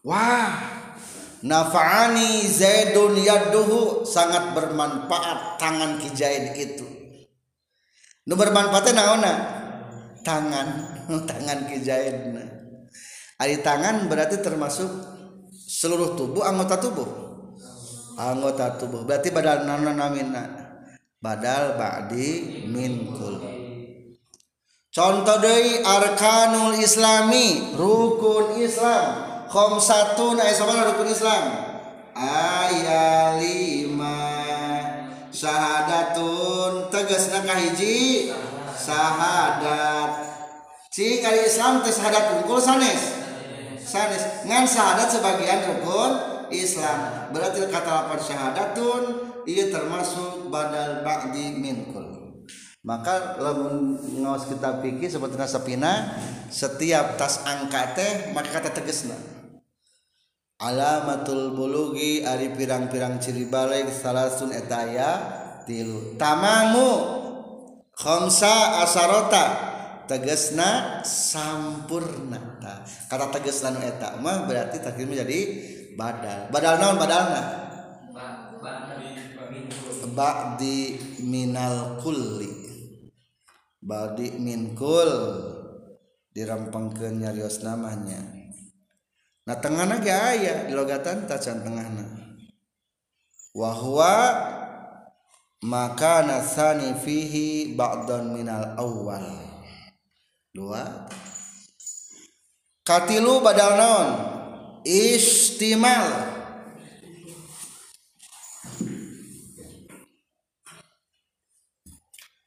Wah 0.00 0.80
nafa'ani 1.42 2.44
zaidun 2.46 3.18
yaduhu. 3.20 4.04
Sangat 4.06 4.56
bermanfaat 4.56 5.60
tangan 5.60 6.00
kijain 6.00 6.56
itu. 6.56 6.86
Nu 8.26 8.34
bermanfaatnya 8.36 8.92
naona 8.96 9.32
tangan. 10.22 10.68
Tangan 11.26 11.66
kijahid 11.66 12.38
ari 13.40 13.64
tangan 13.64 14.04
berarti 14.06 14.44
termasuk 14.44 14.86
seluruh 15.50 16.12
tubuh 16.12 16.44
anggota 16.44 16.76
tubuh? 16.76 17.08
Anggota 18.20 18.76
tubuh. 18.76 19.08
Berarti 19.08 19.32
badal 19.32 19.64
nana 19.64 19.96
namina. 19.96 20.44
Badal 21.20 21.80
ba'di 21.80 22.62
minkul. 22.68 23.40
Contoh 24.90 25.38
dari 25.40 25.80
arkanul 25.80 26.76
islami 26.82 27.76
rukun 27.78 28.60
islam 28.60 29.29
satu 29.50 30.38
na 30.38 30.46
rukun 30.86 31.10
Islam. 31.10 31.44
Ayat 32.14 33.42
lima. 33.42 34.22
Syahadatun 35.30 36.90
tegas 36.90 37.30
naka 37.30 37.54
hiji 37.54 38.30
syahadat 38.74 40.10
si 40.90 41.22
kali 41.22 41.46
Islam 41.46 41.82
teh 41.86 41.94
syahadat 41.94 42.42
unggul 42.42 42.58
sanes. 42.58 43.14
Sanes. 43.78 44.46
Ngan 44.46 44.66
syahadat 44.66 45.10
sebagian 45.10 45.66
rukun 45.66 46.12
Islam. 46.54 47.30
Berarti 47.34 47.66
kata 47.66 47.90
lapan 48.06 48.20
syahadatun 48.22 49.02
ia 49.46 49.70
termasuk 49.70 50.50
badal 50.50 51.02
ba'di 51.02 51.58
minkul. 51.58 52.06
Maka 52.80 53.36
lamun 53.36 53.98
ngawas 54.24 54.48
kita 54.48 54.80
pikir 54.80 55.10
sebetulnya 55.12 55.44
sepina 55.44 56.16
setiap 56.48 57.20
tas 57.20 57.44
angka 57.46 57.92
teh 57.92 58.32
maka 58.34 58.56
kata 58.56 58.72
tegesna. 58.72 59.39
alamatul 60.60 61.56
bulugi 61.56 62.22
Ari 62.22 62.52
pirang-pirang 62.52 63.16
ciri 63.18 63.48
balik 63.48 63.88
salasun 63.88 64.52
etaya 64.52 65.18
tilu 65.64 66.14
tamamu. 66.20 67.18
Khomsa 67.96 68.84
asarota 68.84 69.44
tegesna 70.08 71.00
sampurna. 71.04 72.60
Nah, 72.60 72.80
kata 73.08 73.28
tegesna 73.40 73.76
nu 73.76 73.80
eta 73.84 74.16
mah 74.20 74.48
berarti 74.48 74.80
takdir 74.80 75.04
menjadi 75.04 75.38
badal. 76.00 76.48
Badal 76.48 76.80
naon 76.80 76.96
badalna 76.96 77.60
ba'di 80.10 80.98
minal 81.24 82.00
kulli. 82.00 82.50
Ba'di 83.80 84.36
min 84.36 84.76
kul. 84.76 85.12
Dirampengkeun 86.30 87.20
nyarios 87.20 87.60
namanya. 87.66 88.39
Nah 89.50 89.58
tengahna 89.58 89.98
ge 89.98 90.14
aya 90.14 90.70
di 90.70 90.78
logatan 90.78 91.26
tacan 91.26 91.66
tengahna. 91.66 92.06
Wa 93.50 93.74
huwa 93.74 94.14
maka 95.66 96.22
nasani 96.22 96.94
fihi 96.94 97.74
ba'dan 97.74 98.30
minal 98.30 98.78
awal 98.78 99.26
dua. 100.54 101.10
Katilu 102.86 103.42
badal 103.42 103.74
naon? 103.74 104.08
Istimal. 104.86 106.06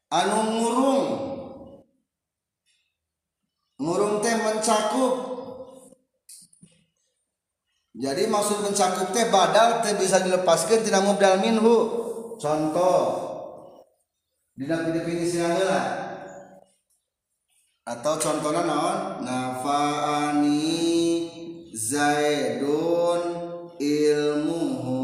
Anu 0.08 0.40
ngurung. 0.56 1.08
Ngurung 3.76 4.24
teh 4.24 4.40
mencakup 4.40 5.33
jadi 7.94 8.26
maksud 8.26 8.66
mencakup 8.66 9.14
teh 9.14 9.30
badal 9.30 9.86
teh 9.86 9.94
bisa 10.02 10.18
dilepaskan 10.26 10.82
tidak 10.82 11.06
mubdal 11.06 11.38
minhu. 11.38 11.78
Contoh 12.42 13.06
dina 14.58 14.82
definisi 14.90 15.38
lah. 15.38 16.02
Atau 17.86 18.18
contohnya 18.18 18.66
naon? 18.66 19.22
Nafaani 19.22 20.74
zaidun 21.78 23.22
ilmuhu. 23.78 25.00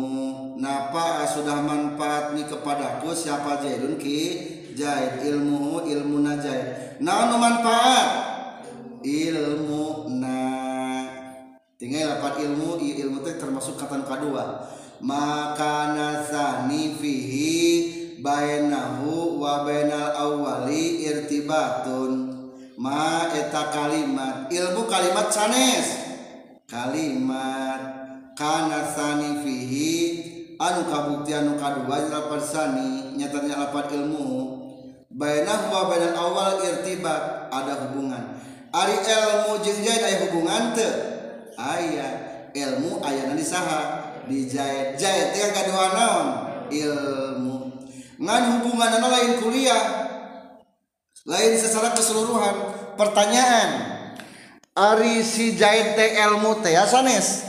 Napa 0.57 1.29
sudah 1.29 1.61
manfaat 1.61 2.33
nih 2.33 2.49
kepadaku 2.49 3.13
siapa 3.13 3.61
zaidun 3.61 4.01
ki? 4.01 4.21
Zaid 4.73 5.21
ilmuhu 5.29 5.85
ilmu 5.85 6.25
najaid 6.25 6.97
naon 7.05 7.37
manfaat? 7.37 8.09
Ilmu 9.05 10.09
tinggal 11.79 12.19
dapat 12.19 12.43
ilmu 12.43 12.75
ilmu 12.75 13.23
itu 13.23 13.39
termasuk 13.39 13.79
kata 13.79 14.03
kedua 14.03 14.67
maka 14.99 15.95
nasani 15.95 16.99
fihi 16.99 17.55
bainahu 18.19 19.39
wa 19.39 19.63
bainal 19.63 20.11
awali 20.11 21.07
irtibatun. 21.07 22.35
Ma 22.79 23.27
eta 23.35 23.71
kalimat 23.71 24.47
ilmu 24.51 24.87
kalimat 24.87 25.27
sanes. 25.31 25.87
Kalimat 26.69 27.81
kana 28.35 28.85
sani 28.87 29.43
fihi 29.43 29.91
anu 30.59 30.87
kabuktian 30.87 31.49
anu 31.49 31.53
kadua 31.59 32.07
lapan 32.07 32.39
sani 32.43 32.91
nyatanya 33.19 33.67
lapan 33.67 33.85
ilmu. 33.99 34.27
Bainahu 35.11 35.65
wa 35.71 35.83
bainal 35.91 36.15
awal 36.15 36.59
irtibat 36.63 37.51
ada 37.51 37.87
hubungan. 37.87 38.35
Ari 38.69 38.95
ilmu 38.99 39.63
jeung 39.63 39.79
aya 39.83 40.27
hubungan 40.27 40.75
teu 40.77 41.08
ayah 41.59 42.11
ilmu 42.55 43.03
ayah 43.03 43.23
nanti 43.29 43.45
saha? 43.45 43.81
Dijahit 44.29 45.01
jahit 45.01 45.33
yang 45.35 45.53
kedua 45.53 45.85
naon 45.91 46.27
ilmu. 46.69 47.57
Ngan 48.19 48.43
hubungan 48.59 48.89
anak 48.99 49.09
lain 49.09 49.31
kuliah 49.41 49.83
lain 51.25 51.53
secara 51.57 51.91
keseluruhan. 51.97 52.55
Pertanyaan 52.95 53.69
ari 54.75 55.25
si 55.25 55.57
jahit 55.57 55.97
teh 55.97 56.19
ilmu 56.29 56.61
teh 56.61 56.77
ya 56.77 56.85
sanes? 56.85 57.47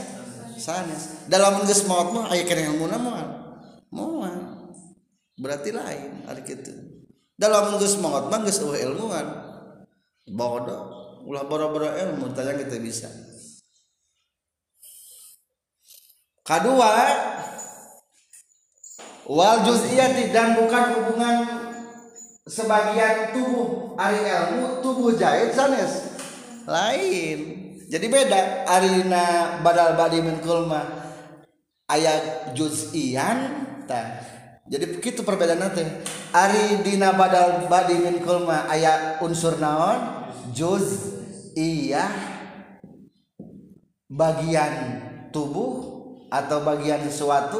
Sanes. 0.57 1.29
Dalam 1.29 1.63
geus 1.63 1.85
maut 1.87 2.11
mah 2.11 2.33
aya 2.33 2.43
kena 2.43 2.73
ilmu 2.73 2.91
moal 2.91 3.27
moal 3.91 4.35
berarti 5.37 5.69
lain 5.71 6.25
ari 6.25 6.41
kitu. 6.43 6.73
Dalam 7.37 7.77
geus 7.77 7.95
maut 8.01 8.27
mah 8.27 8.41
geus 8.43 8.59
ilmuan. 8.59 9.27
Bodoh. 10.31 10.97
Ulah 11.21 11.45
boro-boro 11.45 11.85
ilmu 11.93 12.33
tanya 12.33 12.57
kita 12.57 12.81
bisa 12.81 13.05
kedua 16.51 16.91
wal 19.31 19.63
juz'iyati 19.63 20.35
dan 20.35 20.59
bukan 20.59 20.99
hubungan 20.99 21.37
sebagian 22.43 23.31
tubuh 23.31 23.95
ari 23.95 24.19
ilmu 24.19 24.83
tubuh 24.83 25.15
jahit 25.15 25.55
sanes. 25.55 26.19
Lain. 26.67 27.39
Jadi 27.87 28.05
beda. 28.07 28.67
Arina 28.67 29.57
badal 29.63 29.95
badi 29.95 30.19
min 30.19 30.43
kulma. 30.43 30.83
Ayat 31.87 32.55
juz'iyan 32.55 33.39
ta. 33.87 34.19
Jadi 34.71 34.99
begitu 34.99 35.27
perbedaan 35.27 35.59
nanti 35.59 35.83
ari 36.31 36.79
dina 36.83 37.11
badal 37.15 37.67
badi 37.67 37.99
min 37.99 38.23
kulma 38.23 38.67
ayat 38.67 39.19
unsur 39.23 39.59
naon? 39.59 40.27
Juz 40.51 41.15
iya 41.55 42.07
bagian 44.11 44.99
tubuh 45.31 46.00
atau 46.31 46.63
bagian 46.63 47.03
sesuatu 47.03 47.59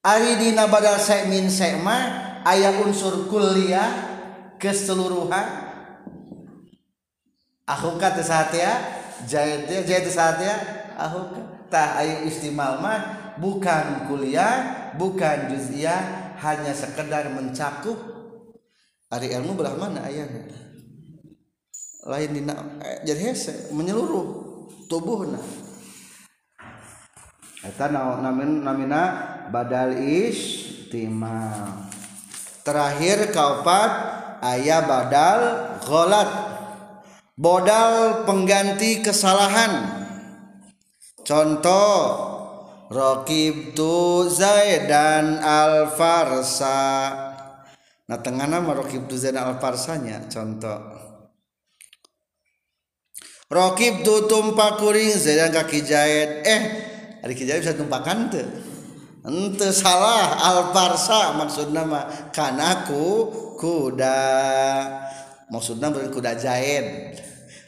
ari 0.00 0.40
dina 0.40 0.64
badal 0.72 0.96
sekmin 0.96 1.52
sekma 1.52 2.24
ayat 2.44 2.80
unsur 2.84 3.28
kuliah 3.28 3.88
keseluruhan. 4.60 5.64
Aku 7.64 7.96
kata 7.96 8.20
saat 8.20 8.52
ya 8.52 8.72
jahit 9.24 9.68
ya 9.68 9.80
jahit 9.84 10.08
saat 10.12 10.40
ya. 10.40 10.56
Aku 10.96 11.32
tah 11.72 12.00
ayo 12.00 12.28
istimal 12.28 12.80
mah 12.80 13.00
bukan 13.40 14.04
kuliah 14.08 14.92
bukan 15.00 15.52
juz'iyah 15.52 16.36
hanya 16.44 16.76
sekedar 16.76 17.32
mencakup. 17.32 17.96
Ari 19.08 19.32
ilmu 19.32 19.56
belah 19.56 19.76
mana 19.80 20.04
ayahnya? 20.04 20.44
Lain 22.04 22.30
dina 22.36 22.52
eh, 22.84 23.00
jadi 23.08 23.32
hese 23.32 23.72
menyeluruh 23.72 24.26
tubuhna 24.92 25.40
eta 27.64 27.88
namin 27.88 28.60
namina 28.60 29.02
badal 29.48 29.96
istimal 29.96 31.84
terakhir 32.64 33.30
kaopat 33.30 33.92
ayah 34.40 34.82
badal 34.88 35.40
gholat. 35.84 36.30
Bodal 37.34 38.22
pengganti 38.22 39.02
kesalahan. 39.02 40.06
Contoh 41.26 41.94
Rokib 42.92 43.74
tu 43.74 44.22
Zaidan 44.28 45.42
al 45.42 45.90
Farsa 45.96 47.10
nah 48.04 48.20
tengah 48.20 48.44
nama 48.44 48.76
Rokib 48.76 49.08
tu 49.08 49.16
Zaidan 49.16 49.50
al 49.50 49.56
Farsanya 49.58 50.28
contoh. 50.30 50.78
Rokib 53.50 54.06
tu 54.06 54.30
tumpak 54.30 54.78
kuring 54.78 55.10
Zaidan 55.16 55.50
kaki 55.50 55.80
Zaid 55.82 56.30
eh 56.46 56.62
Ari 57.24 57.32
Kijai 57.32 57.64
bisa 57.64 57.72
tumpakan 57.72 58.28
tuh 58.28 58.44
ente 59.24 59.72
salah 59.72 60.36
alparsa 60.36 61.32
maksud 61.40 61.72
nama. 61.72 62.04
Kanaku 62.28 63.32
kuda. 63.56 64.20
Maksudnya 65.48 65.88
kuda 66.12 66.36
jaid 66.36 67.16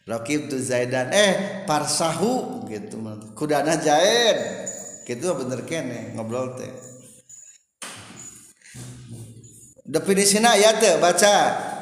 Rakib 0.05 0.53
tu 0.53 0.61
Zaidan. 0.61 1.09
Eh 1.11 1.65
parsahu 1.65 2.63
gitu. 2.69 3.01
Kudana 3.33 3.81
jaid 3.81 4.39
gitu 5.09 5.33
bener 5.35 5.65
kene 5.65 6.13
ngobrol 6.15 6.55
teh. 6.55 6.71
Definisina 9.89 10.55
ya 10.61 10.77
teh 10.77 11.01
baca. 11.01 11.37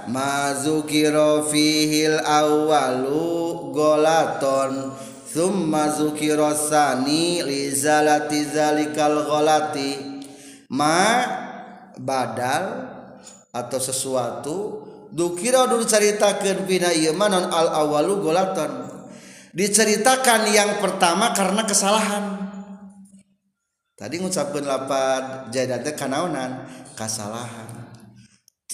Mazukiro 0.04 1.48
fihil 1.48 2.20
awalu 2.20 3.72
golaton 3.72 4.92
thumma 5.34 5.90
zukirosani 5.90 7.42
li 7.42 7.74
zalati 7.74 8.46
zalikal 8.46 9.26
ghalati. 9.26 10.22
Ma 10.70 11.26
badal 11.98 12.94
atau 13.50 13.78
sesuatu 13.78 14.56
dukira 15.10 15.66
dulu 15.66 15.82
ceritakan 15.82 16.66
bina 16.66 16.94
iman 16.94 17.30
non 17.30 17.46
al 17.50 17.68
awalu 17.82 18.22
golatan. 18.22 18.94
Diceritakan 19.54 20.50
yang 20.50 20.82
pertama 20.82 21.30
karena 21.30 21.62
kesalahan. 21.62 22.24
Tadi 23.94 24.18
ngucapkan 24.18 24.66
lapat 24.66 25.54
jadate 25.54 25.94
kanaonan 25.94 26.66
kesalahan. 26.98 27.70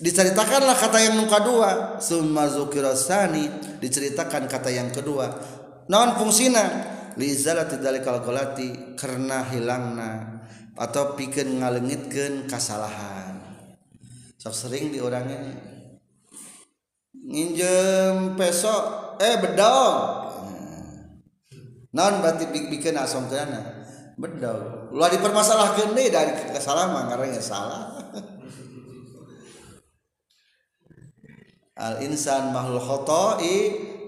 Diceritakanlah 0.00 0.80
kata 0.80 0.96
yang 0.96 1.20
muka 1.20 1.44
dua 1.44 1.70
summa 2.00 2.48
zukirasani 2.48 3.76
diceritakan 3.84 4.48
kata 4.48 4.72
yang 4.72 4.88
kedua 4.88 5.28
non 5.90 6.14
fungsina 6.14 6.62
lizalati 7.18 7.82
dalikal 7.82 8.22
golati 8.22 8.94
karena 8.94 9.42
hilangna 9.50 10.38
atau 10.78 11.18
bikin 11.18 11.58
ngalengitkan 11.58 12.46
kesalahan 12.46 13.30
sok 14.40 14.56
sering 14.56 14.88
di 14.88 14.96
orangnya. 15.04 15.52
Nginjem 17.12 18.40
peso 18.40 18.72
eh 19.20 19.36
bedog. 19.36 20.32
Non 21.92 22.24
berarti 22.24 22.48
bikin 22.48 22.96
asom 22.96 23.28
kana 23.28 23.84
bedog. 24.16 24.88
Lu 24.96 25.04
dipermasalahkan 25.04 25.92
deh 25.92 26.08
dari 26.08 26.32
kesalahan 26.56 27.04
ya 27.28 27.44
salah. 27.44 28.00
Al 31.84 32.00
insan 32.04 32.52
makhluk 32.56 32.80
khoto'i 32.80 33.56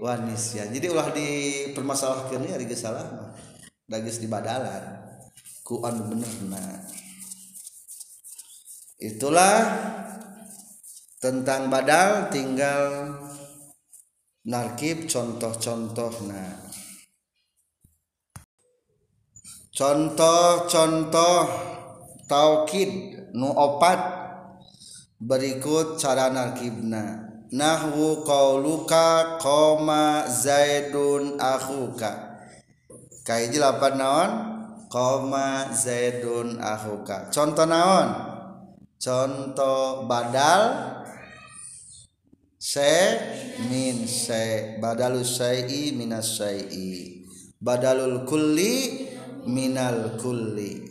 wanisya 0.02 0.66
jadi 0.74 0.90
ulah 0.90 1.14
dipermasalahkan 1.14 2.42
ya 2.42 2.58
di 2.58 2.66
kesalahan 2.66 3.30
dagis 3.86 4.18
di 4.18 4.26
badalan. 4.26 4.98
Ku 5.62 5.78
bener 5.78 6.34
nah 6.50 6.82
itulah 8.98 9.62
tentang 11.22 11.70
badal 11.70 12.34
tinggal 12.34 13.14
narkib 14.42 15.06
contoh-contoh 15.06 16.26
nah 16.26 16.50
contoh-contoh 19.70 21.42
taukid 22.26 22.90
nu 23.38 23.54
opat 23.54 24.02
berikut 25.22 25.94
cara 26.02 26.26
narkibna 26.26 27.21
nahwu 27.52 28.24
qauluka 28.24 29.36
qoma 29.36 30.24
zaidun 30.24 31.36
akhuka. 31.36 32.40
Kaiji 33.28 33.60
lapan 33.60 33.94
naon? 34.00 34.30
Qoma 34.88 35.68
zaidun 35.76 36.56
akhuka. 36.56 37.28
Contoh 37.28 37.68
naon? 37.68 38.08
Contoh 38.96 40.08
badal? 40.08 40.62
Se 42.56 43.20
min 43.68 44.08
se. 44.08 44.80
Badalus 44.80 45.36
syai'i 45.36 45.92
minas 45.92 46.40
syai'i. 46.40 47.20
Badalul 47.60 48.24
kulli 48.24 49.06
minal 49.44 50.16
kulli. 50.16 50.88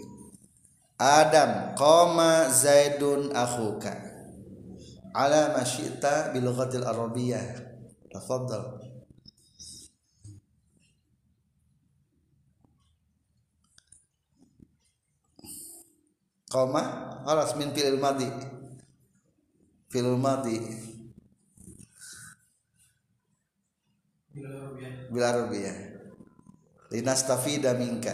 Adam 1.02 1.74
qama 1.74 2.54
Zaidun 2.54 3.34
akhuka 3.34 4.11
ala 5.12 5.56
masyita 5.56 6.32
bil 6.32 6.48
lughatil 6.48 6.88
arabiyyah. 6.88 7.44
Tafadhal. 8.12 8.80
Qama 16.52 16.84
khalas 17.24 17.56
min 17.56 17.72
fi'il 17.72 17.96
madhi. 17.96 18.28
Fi'il 19.88 20.16
madhi. 20.20 20.60
Bil 25.12 25.24
arabiyyah. 25.24 25.76
Linastafida 26.92 27.72
minka. 27.80 28.12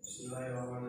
Bismillahirrahmanirrahim. 0.00 0.81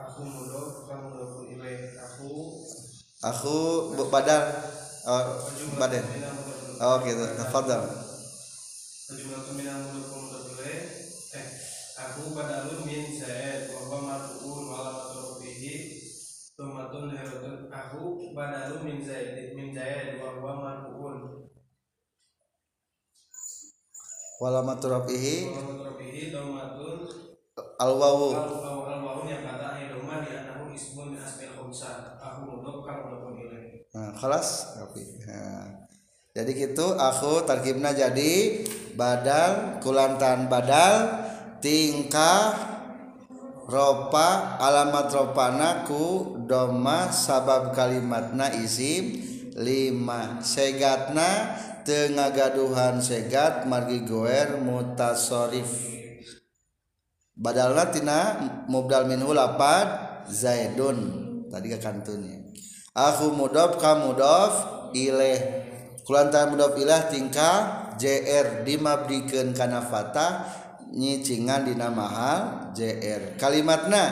Aku 0.00 0.20
mudhof 0.24 0.88
kamu 0.88 1.06
mudhofun 1.12 1.46
ilaih 1.54 1.92
aku 2.00 2.28
aku 3.20 3.56
badal 4.08 4.42
oh, 5.04 5.24
badan 5.76 6.04
oh 6.80 6.96
gitu 7.04 7.24
tafadhal 7.36 7.84
Sejumlah 9.10 9.42
minal 9.54 9.78
mudhofun 9.92 10.20
mudhof 10.24 10.44
ilaih 10.56 10.80
eh 11.36 11.46
aku 12.00 12.32
badalun 12.32 12.80
min 12.88 13.12
zaid 13.12 13.68
wa 13.70 13.80
huwa 13.86 13.98
marfu'un 14.08 14.62
wa 14.72 14.76
alamat 14.88 15.12
rafihi 15.20 15.74
tumatun 16.56 17.12
herodun 17.12 17.68
aku 17.68 18.32
badalun 18.32 18.80
min 18.88 18.98
zaid 19.04 19.52
min 19.52 19.76
zaid 19.76 20.16
wa 20.16 20.40
huwa 20.40 20.52
marfu'un 20.64 21.16
wa 24.40 24.46
alamat 24.48 24.80
rafihi 24.80 25.52
tumatun 26.32 27.29
al 27.80 27.96
wawu 27.96 28.36
al 28.36 28.52
al 28.92 29.00
waun 29.00 29.24
yang 29.24 29.40
kata 29.40 29.80
anahu 29.80 30.68
ismun 30.76 31.16
min 31.16 31.20
asmil 31.24 31.56
khamsah 31.56 32.20
aku 32.20 32.60
mudhof 32.60 32.84
ilaih 33.40 33.88
nah, 33.96 34.12
khalas 34.12 34.76
Rafi. 34.76 35.24
Nah. 35.24 35.88
jadi 36.36 36.50
gitu 36.52 36.92
aku 37.00 37.48
tarkibna 37.48 37.96
jadi 37.96 38.68
badal 38.92 39.80
kulantan 39.80 40.52
badal 40.52 41.24
tingkah 41.64 42.52
ropa 43.64 44.60
alamat 44.60 45.08
ropana 45.08 45.88
ku 45.88 46.36
doma 46.44 47.08
sabab 47.14 47.72
kalimatna 47.72 48.50
isim 48.60 49.30
lima. 49.54 50.42
Segatna 50.42 51.54
tengah 51.86 52.34
gaduhan 52.34 52.98
segat 53.00 53.64
margi 53.70 54.02
goer 54.04 54.58
mutasorif 54.60 55.68
badalna 57.40 57.88
tina 57.88 58.18
mubdal 58.68 59.08
minhu 59.08 59.32
lapad 59.32 59.88
zaidun. 60.28 61.26
Tadi 61.50 61.66
ke 61.66 61.82
kantunnya 61.82 62.40
aku 62.94 63.32
mudof 63.34 63.80
ka 63.80 63.96
mudof 63.98 64.52
ileh. 64.92 65.68
Kulantar 66.04 66.50
mudof 66.50 66.74
ilah 66.74 67.06
tingkah 67.06 67.58
jr 67.94 68.66
dimabdikeun 68.66 69.54
kana 69.54 69.78
fatah 69.78 70.42
nyicingan 70.90 71.70
dina 71.70 71.86
mahal 71.86 72.72
jr 72.74 73.38
kalimatna 73.38 74.04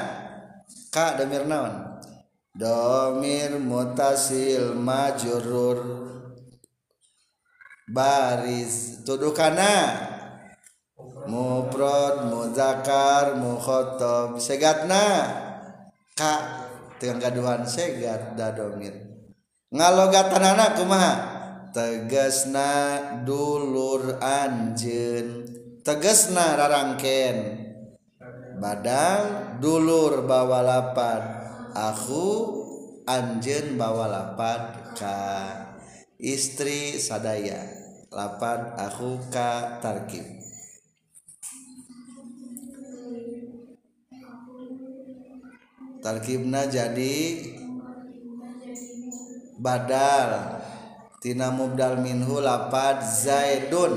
ka 0.94 1.18
damir 1.18 1.44
naon? 1.44 2.00
Domir 2.54 3.54
mutasil 3.58 4.74
majurur. 4.74 6.06
Baris 7.88 9.00
tuduh 9.06 9.32
mufrad 11.28 12.32
muzakkar 12.32 13.36
mukhatab 13.36 14.40
segatna? 14.40 15.28
Ka 16.16 16.66
dengan 16.98 17.30
gaduhan 17.30 17.62
segat 17.62 18.34
da 18.34 18.50
domir 18.50 19.08
ngalogatanana 19.68 20.74
kumaha 20.74 21.14
tegasna 21.72 22.72
dulur 23.22 24.16
anjeun. 24.20 25.44
Tegesna 25.84 26.52
rarangken 26.58 27.36
badal 28.60 29.56
dulur 29.56 30.26
bawa 30.28 30.60
lapad 30.60 31.22
aku 31.72 32.26
anjen 33.08 33.80
bawa 33.80 34.04
lapad 34.10 34.92
ka 34.92 35.20
istri 36.20 37.00
sadaya. 37.00 37.64
Lapad 38.08 38.76
aku 38.76 39.20
ka 39.28 39.80
tarkib 39.84 40.37
tarkibna 46.08 46.64
jadi 46.64 47.16
badal. 49.60 50.56
Tina 51.20 51.52
mubdal 51.52 52.00
minhu 52.00 52.40
lapad 52.40 53.04
zaidun. 53.04 53.92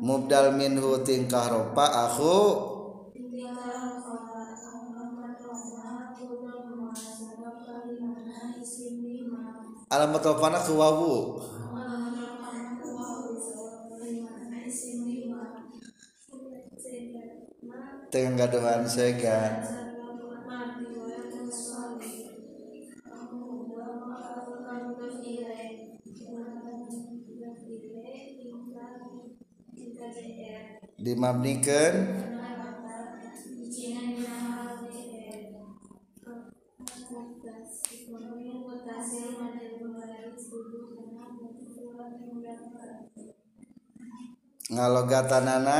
Mubdal 0.00 0.56
minhu 0.56 1.04
tingkah 1.04 1.52
ropa 1.52 1.84
aku. 2.08 2.38
Alamat 9.92 10.22
ropana 10.24 10.58
ke 10.64 10.72
wawu. 10.72 11.44
Dengan 18.08 18.32
gaduhan 18.48 18.88
segan 18.88 19.85
dimabnikan 31.04 31.94
ngalogatanana. 44.72 45.78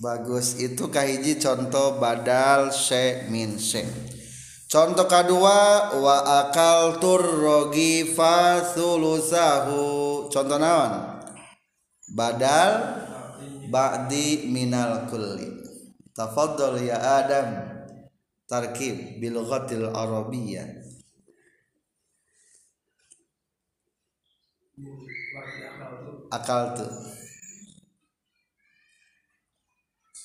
Bagus. 0.00 0.56
Itu 0.56 0.88
kahiji 0.88 1.36
contoh 1.36 2.00
badal 2.00 2.72
se 2.72 3.28
min 3.28 3.60
se. 3.60 3.84
Contoh 4.66 5.04
kedua 5.04 5.92
wa 6.00 6.16
akal 6.42 6.96
tur 6.98 7.20
rogi 7.20 8.16
fa 8.16 8.64
sulusahu 8.64 10.26
contoh 10.32 10.58
naon? 10.58 10.92
Badal 12.10 12.72
ba'di 13.70 14.48
minal 14.50 15.06
kulli. 15.06 15.60
Tafaddal 16.16 16.80
ya 16.82 16.98
adam. 17.22 17.48
Tarkib 18.50 19.22
bil 19.22 19.46
ghatil 19.46 19.94
arabiyyah 19.94 20.80
akal 26.30 26.78
tuh 26.78 26.90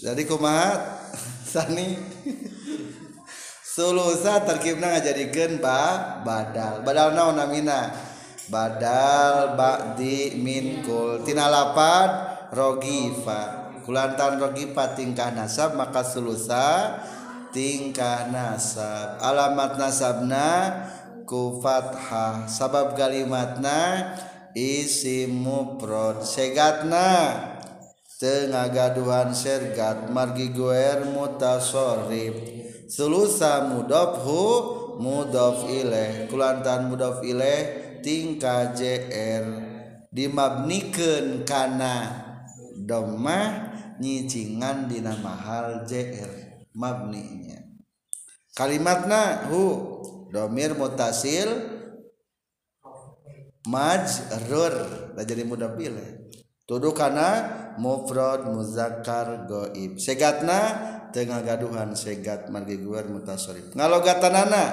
jadi 0.00 0.22
kumaha? 0.24 0.80
Sani. 1.52 2.00
Sulusa 3.60 4.42
terkibna 4.42 4.96
ngajadikeun 4.96 5.60
ba 5.62 6.20
badal. 6.26 6.82
Badal 6.82 7.14
naon 7.14 7.38
namina? 7.38 7.92
Badal 8.50 9.54
ba'di 9.54 10.40
min 10.40 10.82
kul. 10.82 11.22
Tina 11.22 11.46
lapad 11.46 12.10
rogifa 12.50 13.72
kulantan 13.86 14.42
rogifa 14.42 14.98
tingkah 14.98 15.30
nasab 15.30 15.78
maka 15.78 16.02
sulusa 16.02 16.98
tingkah 17.54 18.26
nasab. 18.30 19.22
Alamat 19.22 19.78
nasabna 19.78 20.48
ku 21.28 21.62
fathah. 21.62 22.50
Sabab 22.50 22.98
kalimatna 22.98 24.14
isim 24.56 25.46
mufrad. 25.46 26.26
Segatna 26.26 27.49
tengah 28.20 28.68
gaduhan 28.68 29.32
sergat 29.32 30.12
margi 30.12 30.52
guer 30.52 31.08
mutasorif 31.08 32.36
sulusa 32.84 33.72
mudofhu 33.72 34.44
mudof 35.00 35.64
ileh. 35.72 36.28
Kulantan 36.28 36.92
mudof 36.92 37.24
ileh 37.24 37.60
tingkah 38.04 38.76
jr 38.76 39.44
dimabnikeun 40.12 41.48
kana 41.48 42.28
domah 42.84 43.72
nyicingan 43.96 44.84
dina 44.84 45.16
mahal 45.24 45.88
jr 45.88 46.28
mabninya. 46.76 47.56
Kalimatna 48.52 49.48
hu 49.48 49.64
domir 50.28 50.76
mutasil 50.76 51.48
majrur. 53.64 55.08
Dah 55.16 55.24
jadi 55.24 55.48
mudah 55.48 55.72
pilih 55.72 56.20
tuduh 56.70 56.94
kana 56.94 57.50
mufrad 57.82 58.46
muzakkar 58.46 59.50
goib. 59.50 59.98
Segatna 59.98 60.60
tengah 61.10 61.42
gaduhan 61.42 61.98
segat 61.98 62.46
margi 62.46 62.78
guar 62.78 63.10
mutasarif 63.10 63.74
ngalogatanana 63.74 64.64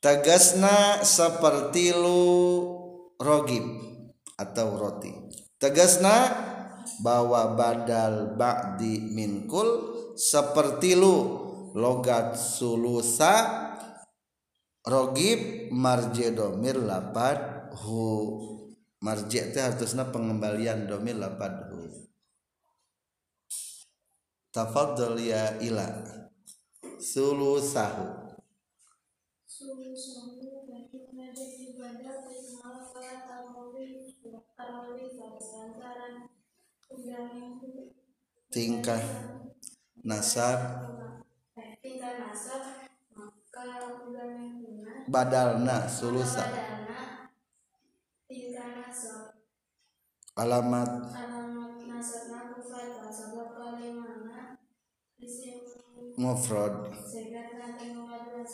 tegasna 0.00 1.04
seperti 1.04 1.92
lu 1.92 2.24
rogib 3.20 3.68
atau 4.40 4.80
roti. 4.80 5.12
Tegasna 5.60 6.48
bahwa 7.04 7.52
badal 7.52 8.32
ba'di 8.40 9.12
minkul 9.12 9.68
seperti 10.16 10.96
lu 10.96 11.16
logat 11.76 12.40
sulusa 12.40 13.68
rogib 14.88 15.68
marje 15.68 16.32
domir 16.32 16.80
lapad 16.80 17.68
hu 17.84 18.08
marji 19.00 19.40
teh 19.52 19.64
harusna 19.64 20.12
pengembalian 20.12 20.84
domir 20.84 21.16
lapad 21.16 21.72
hu 21.72 21.88
tafaddal 24.52 25.16
ya 25.16 25.56
ila. 25.64 25.88
Sulusahu 27.00 28.28
tingkah 38.52 39.00
nasab. 40.04 40.60
Tingkah 41.80 42.12
nasab 42.20 42.62
maka 43.16 43.64
guna 44.04 44.24
badalna 45.08 45.88
sulusa 45.88 46.44
nasab 46.44 47.09
alamat? 50.36 50.92
Alamat 51.18 51.78
nasabna 51.88 52.40
kufat 52.54 52.90
sabab 53.18 53.48
kalimana 53.58 54.38
isim 55.26 55.58
mufrad. 56.22 56.76
Segat 57.04 57.48
nanti 57.54 57.86
mengaduan 57.94 58.50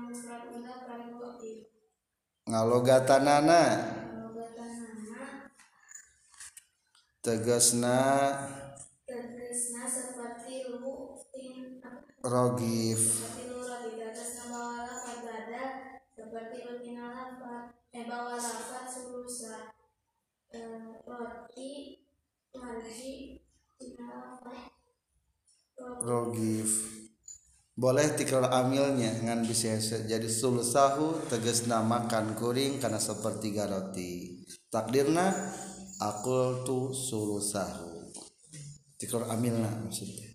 mudzakkar 0.00 1.12
mu'ti 1.12 1.68
ngalogatanana. 2.48 3.60
Tegasna. 7.20 8.00
Tegesna 9.04 9.84
seperti 9.84 10.72
lu 10.72 11.20
rogif. 12.24 13.00
Seperti 13.04 13.44
lu 13.52 13.60
roti 13.60 13.90
tegesna 14.00 14.44
bawa 14.48 14.88
lafaz 14.88 15.20
bada 15.20 15.64
seperti 16.16 16.56
lu 16.64 16.80
tina 16.80 17.12
lafaz 17.12 17.76
eh 17.92 18.08
bawa 18.08 18.40
roti 21.04 23.43
rogif. 26.04 26.70
Boleh 27.74 28.14
tikrar 28.14 28.46
amilnya 28.54 29.18
ngan 29.26 29.42
bisa 29.50 29.74
jadi 30.06 30.30
sulusahu 30.30 31.26
tegasna 31.26 31.82
makan 31.82 32.38
kuring 32.38 32.78
karena 32.78 33.02
sepertiga 33.02 33.66
roti. 33.66 34.46
Takdirna 34.70 35.34
akul 35.98 36.62
tu 36.62 36.94
sulusahu 36.94 38.14
tikrar 38.94 39.26
amilna 39.26 39.66
maksudnya. 39.82 40.30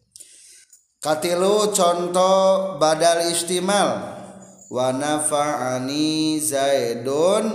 Katilu 0.99 1.71
contoh 1.71 2.75
badal 2.75 3.31
istimal. 3.31 4.19
Wa 4.67 4.91
nafa'ani 4.91 6.43
zaidun 6.43 7.45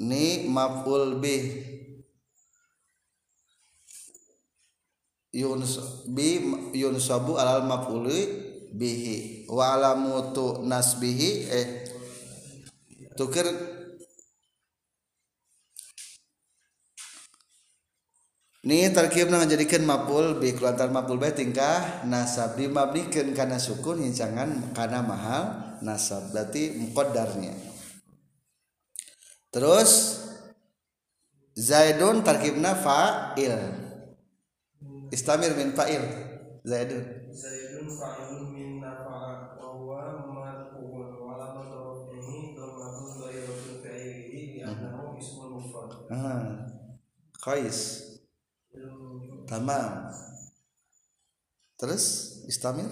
Ni 0.00 0.48
maf'ul 0.48 1.20
bih 1.22 1.79
yuns 5.30 5.78
bi 6.10 6.42
yunsabu 6.74 7.38
alal 7.38 7.66
maf'uli 7.66 8.20
bihi. 8.74 9.46
Wa 9.50 9.78
alamutu 9.78 10.62
nasbihi 10.62 11.30
eh 11.50 11.66
tukir. 13.14 13.46
Ni 18.60 18.84
terkibna 18.92 19.40
ngajadikeun 19.40 19.88
maf'ul 19.88 20.36
bi 20.36 20.52
kelantar 20.52 20.92
maf'ul 20.92 21.16
bih 21.16 21.32
tingkah 21.32 22.04
nasab. 22.04 22.60
Dimabnikeun 22.60 23.32
kana 23.32 23.56
sukun 23.56 24.04
hincangan 24.04 24.76
kana 24.76 25.00
mahal 25.00 25.44
nasab. 25.80 26.28
Berarti 26.30 26.76
muqaddarnya. 26.76 27.56
Terus 29.50 30.22
Zaidun 31.60 32.22
tarkibna 32.22 32.78
fa'il. 32.78 33.89
Istamir 35.10 35.52
min 35.58 35.74
fa'il. 35.74 36.02
Zaidun. 36.64 37.02
Zaidun 37.34 37.86
fa'ilun 37.98 38.44
min 38.54 38.80
nafa'a 38.80 39.58
wa 39.58 39.68
huwa 39.74 40.22
marfu'un 40.28 41.08
wa 41.18 41.32
lamma 41.40 41.62
rafihi 41.66 42.54
dhammatun 42.54 43.06
dhahiratul 43.18 43.78
fa'ilihi 43.82 44.62
li'annahu 44.62 45.18
ismul 45.18 45.50
mufrad. 45.58 45.90
Ah. 46.14 46.66
Qais. 47.42 47.78
Tamam. 49.48 50.14
Terus 51.80 52.04
istamir 52.46 52.86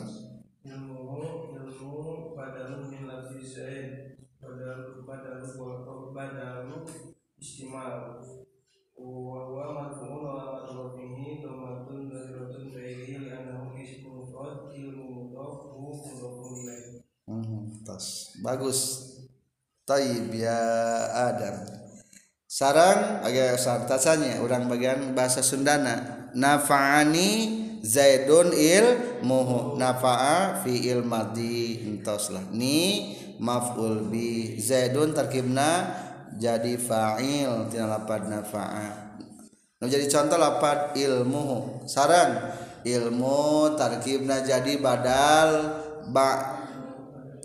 Bagus. 18.42 19.08
Taib 19.88 20.28
ya 20.36 20.60
Adam. 21.32 21.64
Sarang 22.48 23.24
agak 23.24 23.60
sartasanya 23.60 24.40
orang 24.44 24.68
bagian 24.68 25.16
bahasa 25.16 25.40
Sundana. 25.40 26.28
Nafa'ani 26.36 27.58
Zaidun 27.78 28.52
il 28.52 29.20
muhu 29.22 29.78
nafa'a 29.78 30.60
fi 30.60 30.90
il 30.90 31.06
madi 31.06 31.78
entos 31.86 32.34
lah 32.34 32.42
ni 32.50 33.14
maf'ul 33.38 34.10
bi 34.10 34.58
Zaidun 34.58 35.14
tarkibna 35.14 35.86
jadi 36.34 36.74
fa'il 36.74 37.70
tina 37.70 37.86
lapad 37.86 38.26
nafa'a 38.26 39.14
nu 39.78 39.86
jadi 39.86 40.10
contoh 40.10 40.38
lapad 40.42 40.98
ilmuhu 40.98 41.86
sarang 41.86 42.50
ilmu 42.82 43.78
tarkibna 43.78 44.42
jadi 44.42 44.74
badal 44.82 45.50
ba 46.10 46.57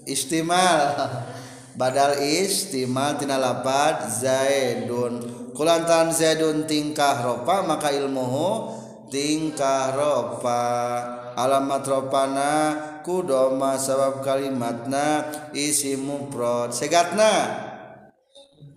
istimal. 0.08 0.96
Badal 1.80 2.22
istimal 2.22 3.18
tina 3.18 3.42
lapad 3.42 4.06
zaidun. 4.06 5.26
Kulantaran 5.58 6.14
zaidun 6.14 6.70
tingkah 6.70 7.26
ropa 7.26 7.66
maka 7.66 7.90
ilmuhu 7.90 8.78
tingkah 9.10 9.94
ropa. 9.98 10.62
Alamat 11.34 11.82
ropana 11.90 12.52
kudoma 13.02 13.74
sabab 13.82 14.22
kalimatna 14.22 15.26
isi 15.58 15.98
mufrad. 15.98 16.70
Segatna. 16.70 17.34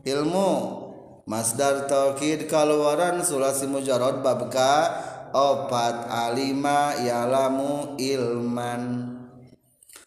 Ilmu. 0.09 0.83
Masdar 1.27 1.91
taukid 1.91 2.47
kaluaran 2.47 3.18
sulasi 3.27 3.66
mujarad 3.66 4.22
babka 4.22 4.95
opat 5.35 6.07
alima 6.07 6.95
yalamu 7.03 7.99
ilman 7.99 9.16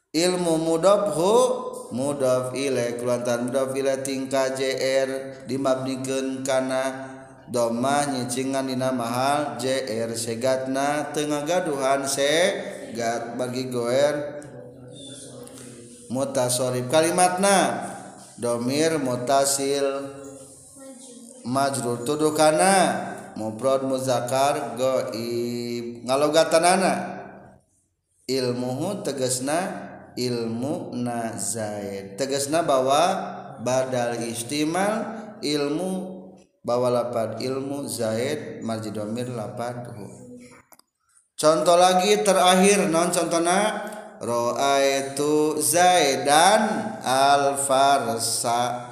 ilmu 0.09 0.57
mudofhu 0.57 1.33
mudof 1.93 2.57
ilaih 2.57 2.97
kulantan 2.97 3.45
mudof 3.45 3.77
ilaih 3.77 4.01
tingka 4.01 4.57
jr 4.57 5.45
dimabnikeun 5.45 6.41
kana 6.41 7.13
domah 7.45 8.09
nyicingan 8.09 8.65
dina 8.65 8.89
mahal 8.89 9.61
jr 9.61 10.09
segatna 10.17 11.13
tengah 11.13 11.45
gaduhan 11.45 12.09
segat 12.09 13.37
bagi 13.37 13.69
goer. 13.69 14.41
Mutasorib 16.09 16.89
kalimatna. 16.89 17.85
Domir 18.41 18.97
mutasil. 18.97 20.09
Majrur 21.45 22.01
tuduh 22.01 22.33
kana 22.33 22.97
mufrad 23.37 23.85
muzakar 23.85 24.73
goib. 24.73 26.01
Ngalogatanana. 26.01 27.21
Ilmuhu 28.25 29.05
tegasna 29.05 29.88
ilmu 30.17 30.95
na 30.97 31.35
zaid 31.37 32.17
tegesna 32.17 32.63
bahwa 32.63 33.01
badal 33.59 34.17
istimal 34.23 35.19
ilmu 35.43 36.19
bawa 36.63 36.91
lapad 36.91 37.39
ilmu 37.39 37.87
zaid 37.87 38.61
marji 38.63 38.91
domir 38.91 39.27
lapad 39.31 39.87
hu. 39.95 40.05
Contoh 41.39 41.79
lagi 41.79 42.19
terakhir 42.19 42.91
non 42.91 43.15
contohna 43.15 43.87
ro'aitu 44.19 45.55
zaidan 45.63 46.91
al 46.99 47.55
farsa 47.55 48.91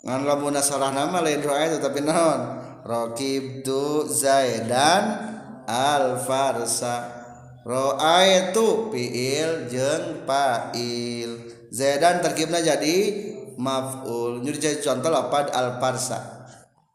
ngan 0.00 0.24
lamun 0.24 0.56
sarah 0.64 0.88
nama 0.88 1.20
lain 1.20 1.44
ro'aitu 1.44 1.76
tapi 1.84 2.00
non. 2.00 2.64
Raqibtu 2.80 4.08
zaidan 4.08 5.04
al 5.68 6.16
farsa 6.24 7.19
ro'aitu 7.64 8.90
fiil 8.92 9.68
jeung 9.68 10.24
fa'il. 10.24 11.30
Zaidan 11.70 12.18
terkibna 12.24 12.58
jadi 12.58 12.96
maf'ul. 13.60 14.42
Nyuri 14.42 14.58
jadi 14.58 14.78
contoh 14.82 15.12
lapad 15.12 15.52
al 15.52 15.78
farsa 15.78 16.48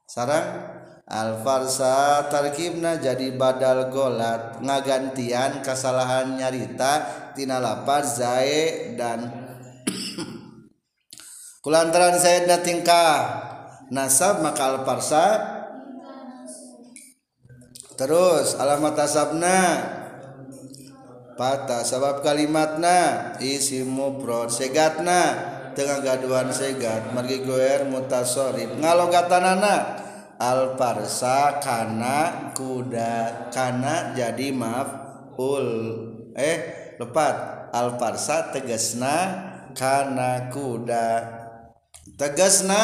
sarang? 0.10 0.74
Al 1.06 1.38
farsa 1.46 2.26
tarkibna 2.28 2.98
jadi 2.98 3.32
badal 3.38 3.94
golat. 3.94 4.60
Ngagantian 4.60 5.62
kesalahan 5.62 6.36
nyarita 6.36 6.94
tina 7.38 7.62
lapad 7.62 8.04
zaid 8.04 8.98
dan 8.98 9.30
kulantaran 11.64 12.18
zaid 12.18 12.50
na 12.50 12.60
tingkah 12.60 13.18
nasab 13.94 14.42
maka 14.42 14.64
al 14.66 14.78
farsa 14.82 15.26
terus 17.96 18.58
alamat 18.60 18.98
asabna 18.98 19.60
patah 21.36 21.84
sabab 21.84 22.24
kalimatna 22.24 23.32
isi 23.44 23.84
mufrad 23.84 24.50
segatna. 24.50 25.54
Tengah 25.76 26.00
gaduhan 26.08 26.48
segat 26.56 27.12
margi 27.12 27.44
goer 27.44 27.84
mutasorib 27.92 28.80
ngalogatanana 28.80 29.76
al 30.40 30.80
parsa 30.80 31.60
kana 31.60 32.56
kuda 32.56 33.52
kana 33.52 34.16
jadi 34.16 34.56
maaf 34.56 34.90
ul 35.36 35.68
eh 36.32 36.58
lepat. 36.96 37.68
Al 37.76 38.00
parsa 38.00 38.56
tegasna 38.56 39.16
kana 39.76 40.48
kuda. 40.48 41.08
Tegasna 42.16 42.84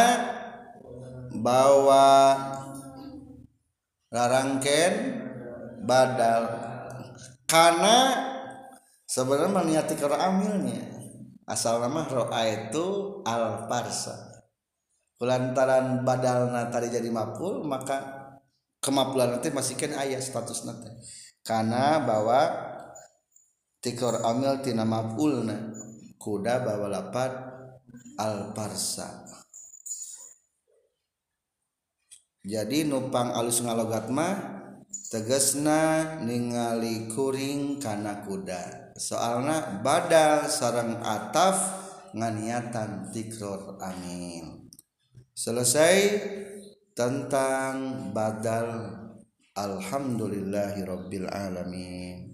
bawa 1.32 2.36
larangken 4.12 4.94
badal. 5.88 6.44
Karena 7.48 8.31
sebenarnya 9.12 9.52
meniati 9.52 10.00
kalau 10.00 10.16
amilnya. 10.16 10.88
Asal 11.44 11.84
nama 11.84 12.08
roa 12.08 12.48
itu 12.48 13.20
al 13.28 13.68
parsa 13.68 14.32
lantaran 15.20 16.02
badal 16.02 16.50
tadi 16.74 16.90
jadi 16.90 17.12
mapul 17.12 17.62
maka 17.62 18.02
kemapulan 18.82 19.38
nanti 19.38 19.52
masih 19.52 19.76
kan 19.76 19.92
ayat 20.00 20.24
status 20.24 20.64
nanti. 20.64 20.88
Karena 21.44 22.00
bahwa 22.02 22.72
tikor 23.84 24.24
amil 24.24 24.64
tina 24.64 24.88
mapulna 24.88 25.74
kuda 26.22 26.62
bawa 26.62 26.88
lapat 26.88 27.32
al 28.22 28.54
parsa 28.54 29.26
jadi 32.42 32.86
numpang 32.86 33.34
alus 33.34 33.62
ngalogat 33.66 34.10
mah 34.14 34.34
tegesna 35.14 36.18
ningali 36.22 37.10
kuring 37.10 37.82
kana 37.82 38.26
kuda 38.26 38.81
soalna 38.96 39.84
badal 39.84 40.48
sarang 40.48 41.00
ataf 41.04 41.58
nganiatan 42.12 43.12
tikror 43.12 43.80
amin 43.80 44.68
selesai 45.32 45.98
tentang 46.92 48.12
badal 48.12 49.00
alhamdulillahirabbil 49.56 51.28
alamin 51.28 52.31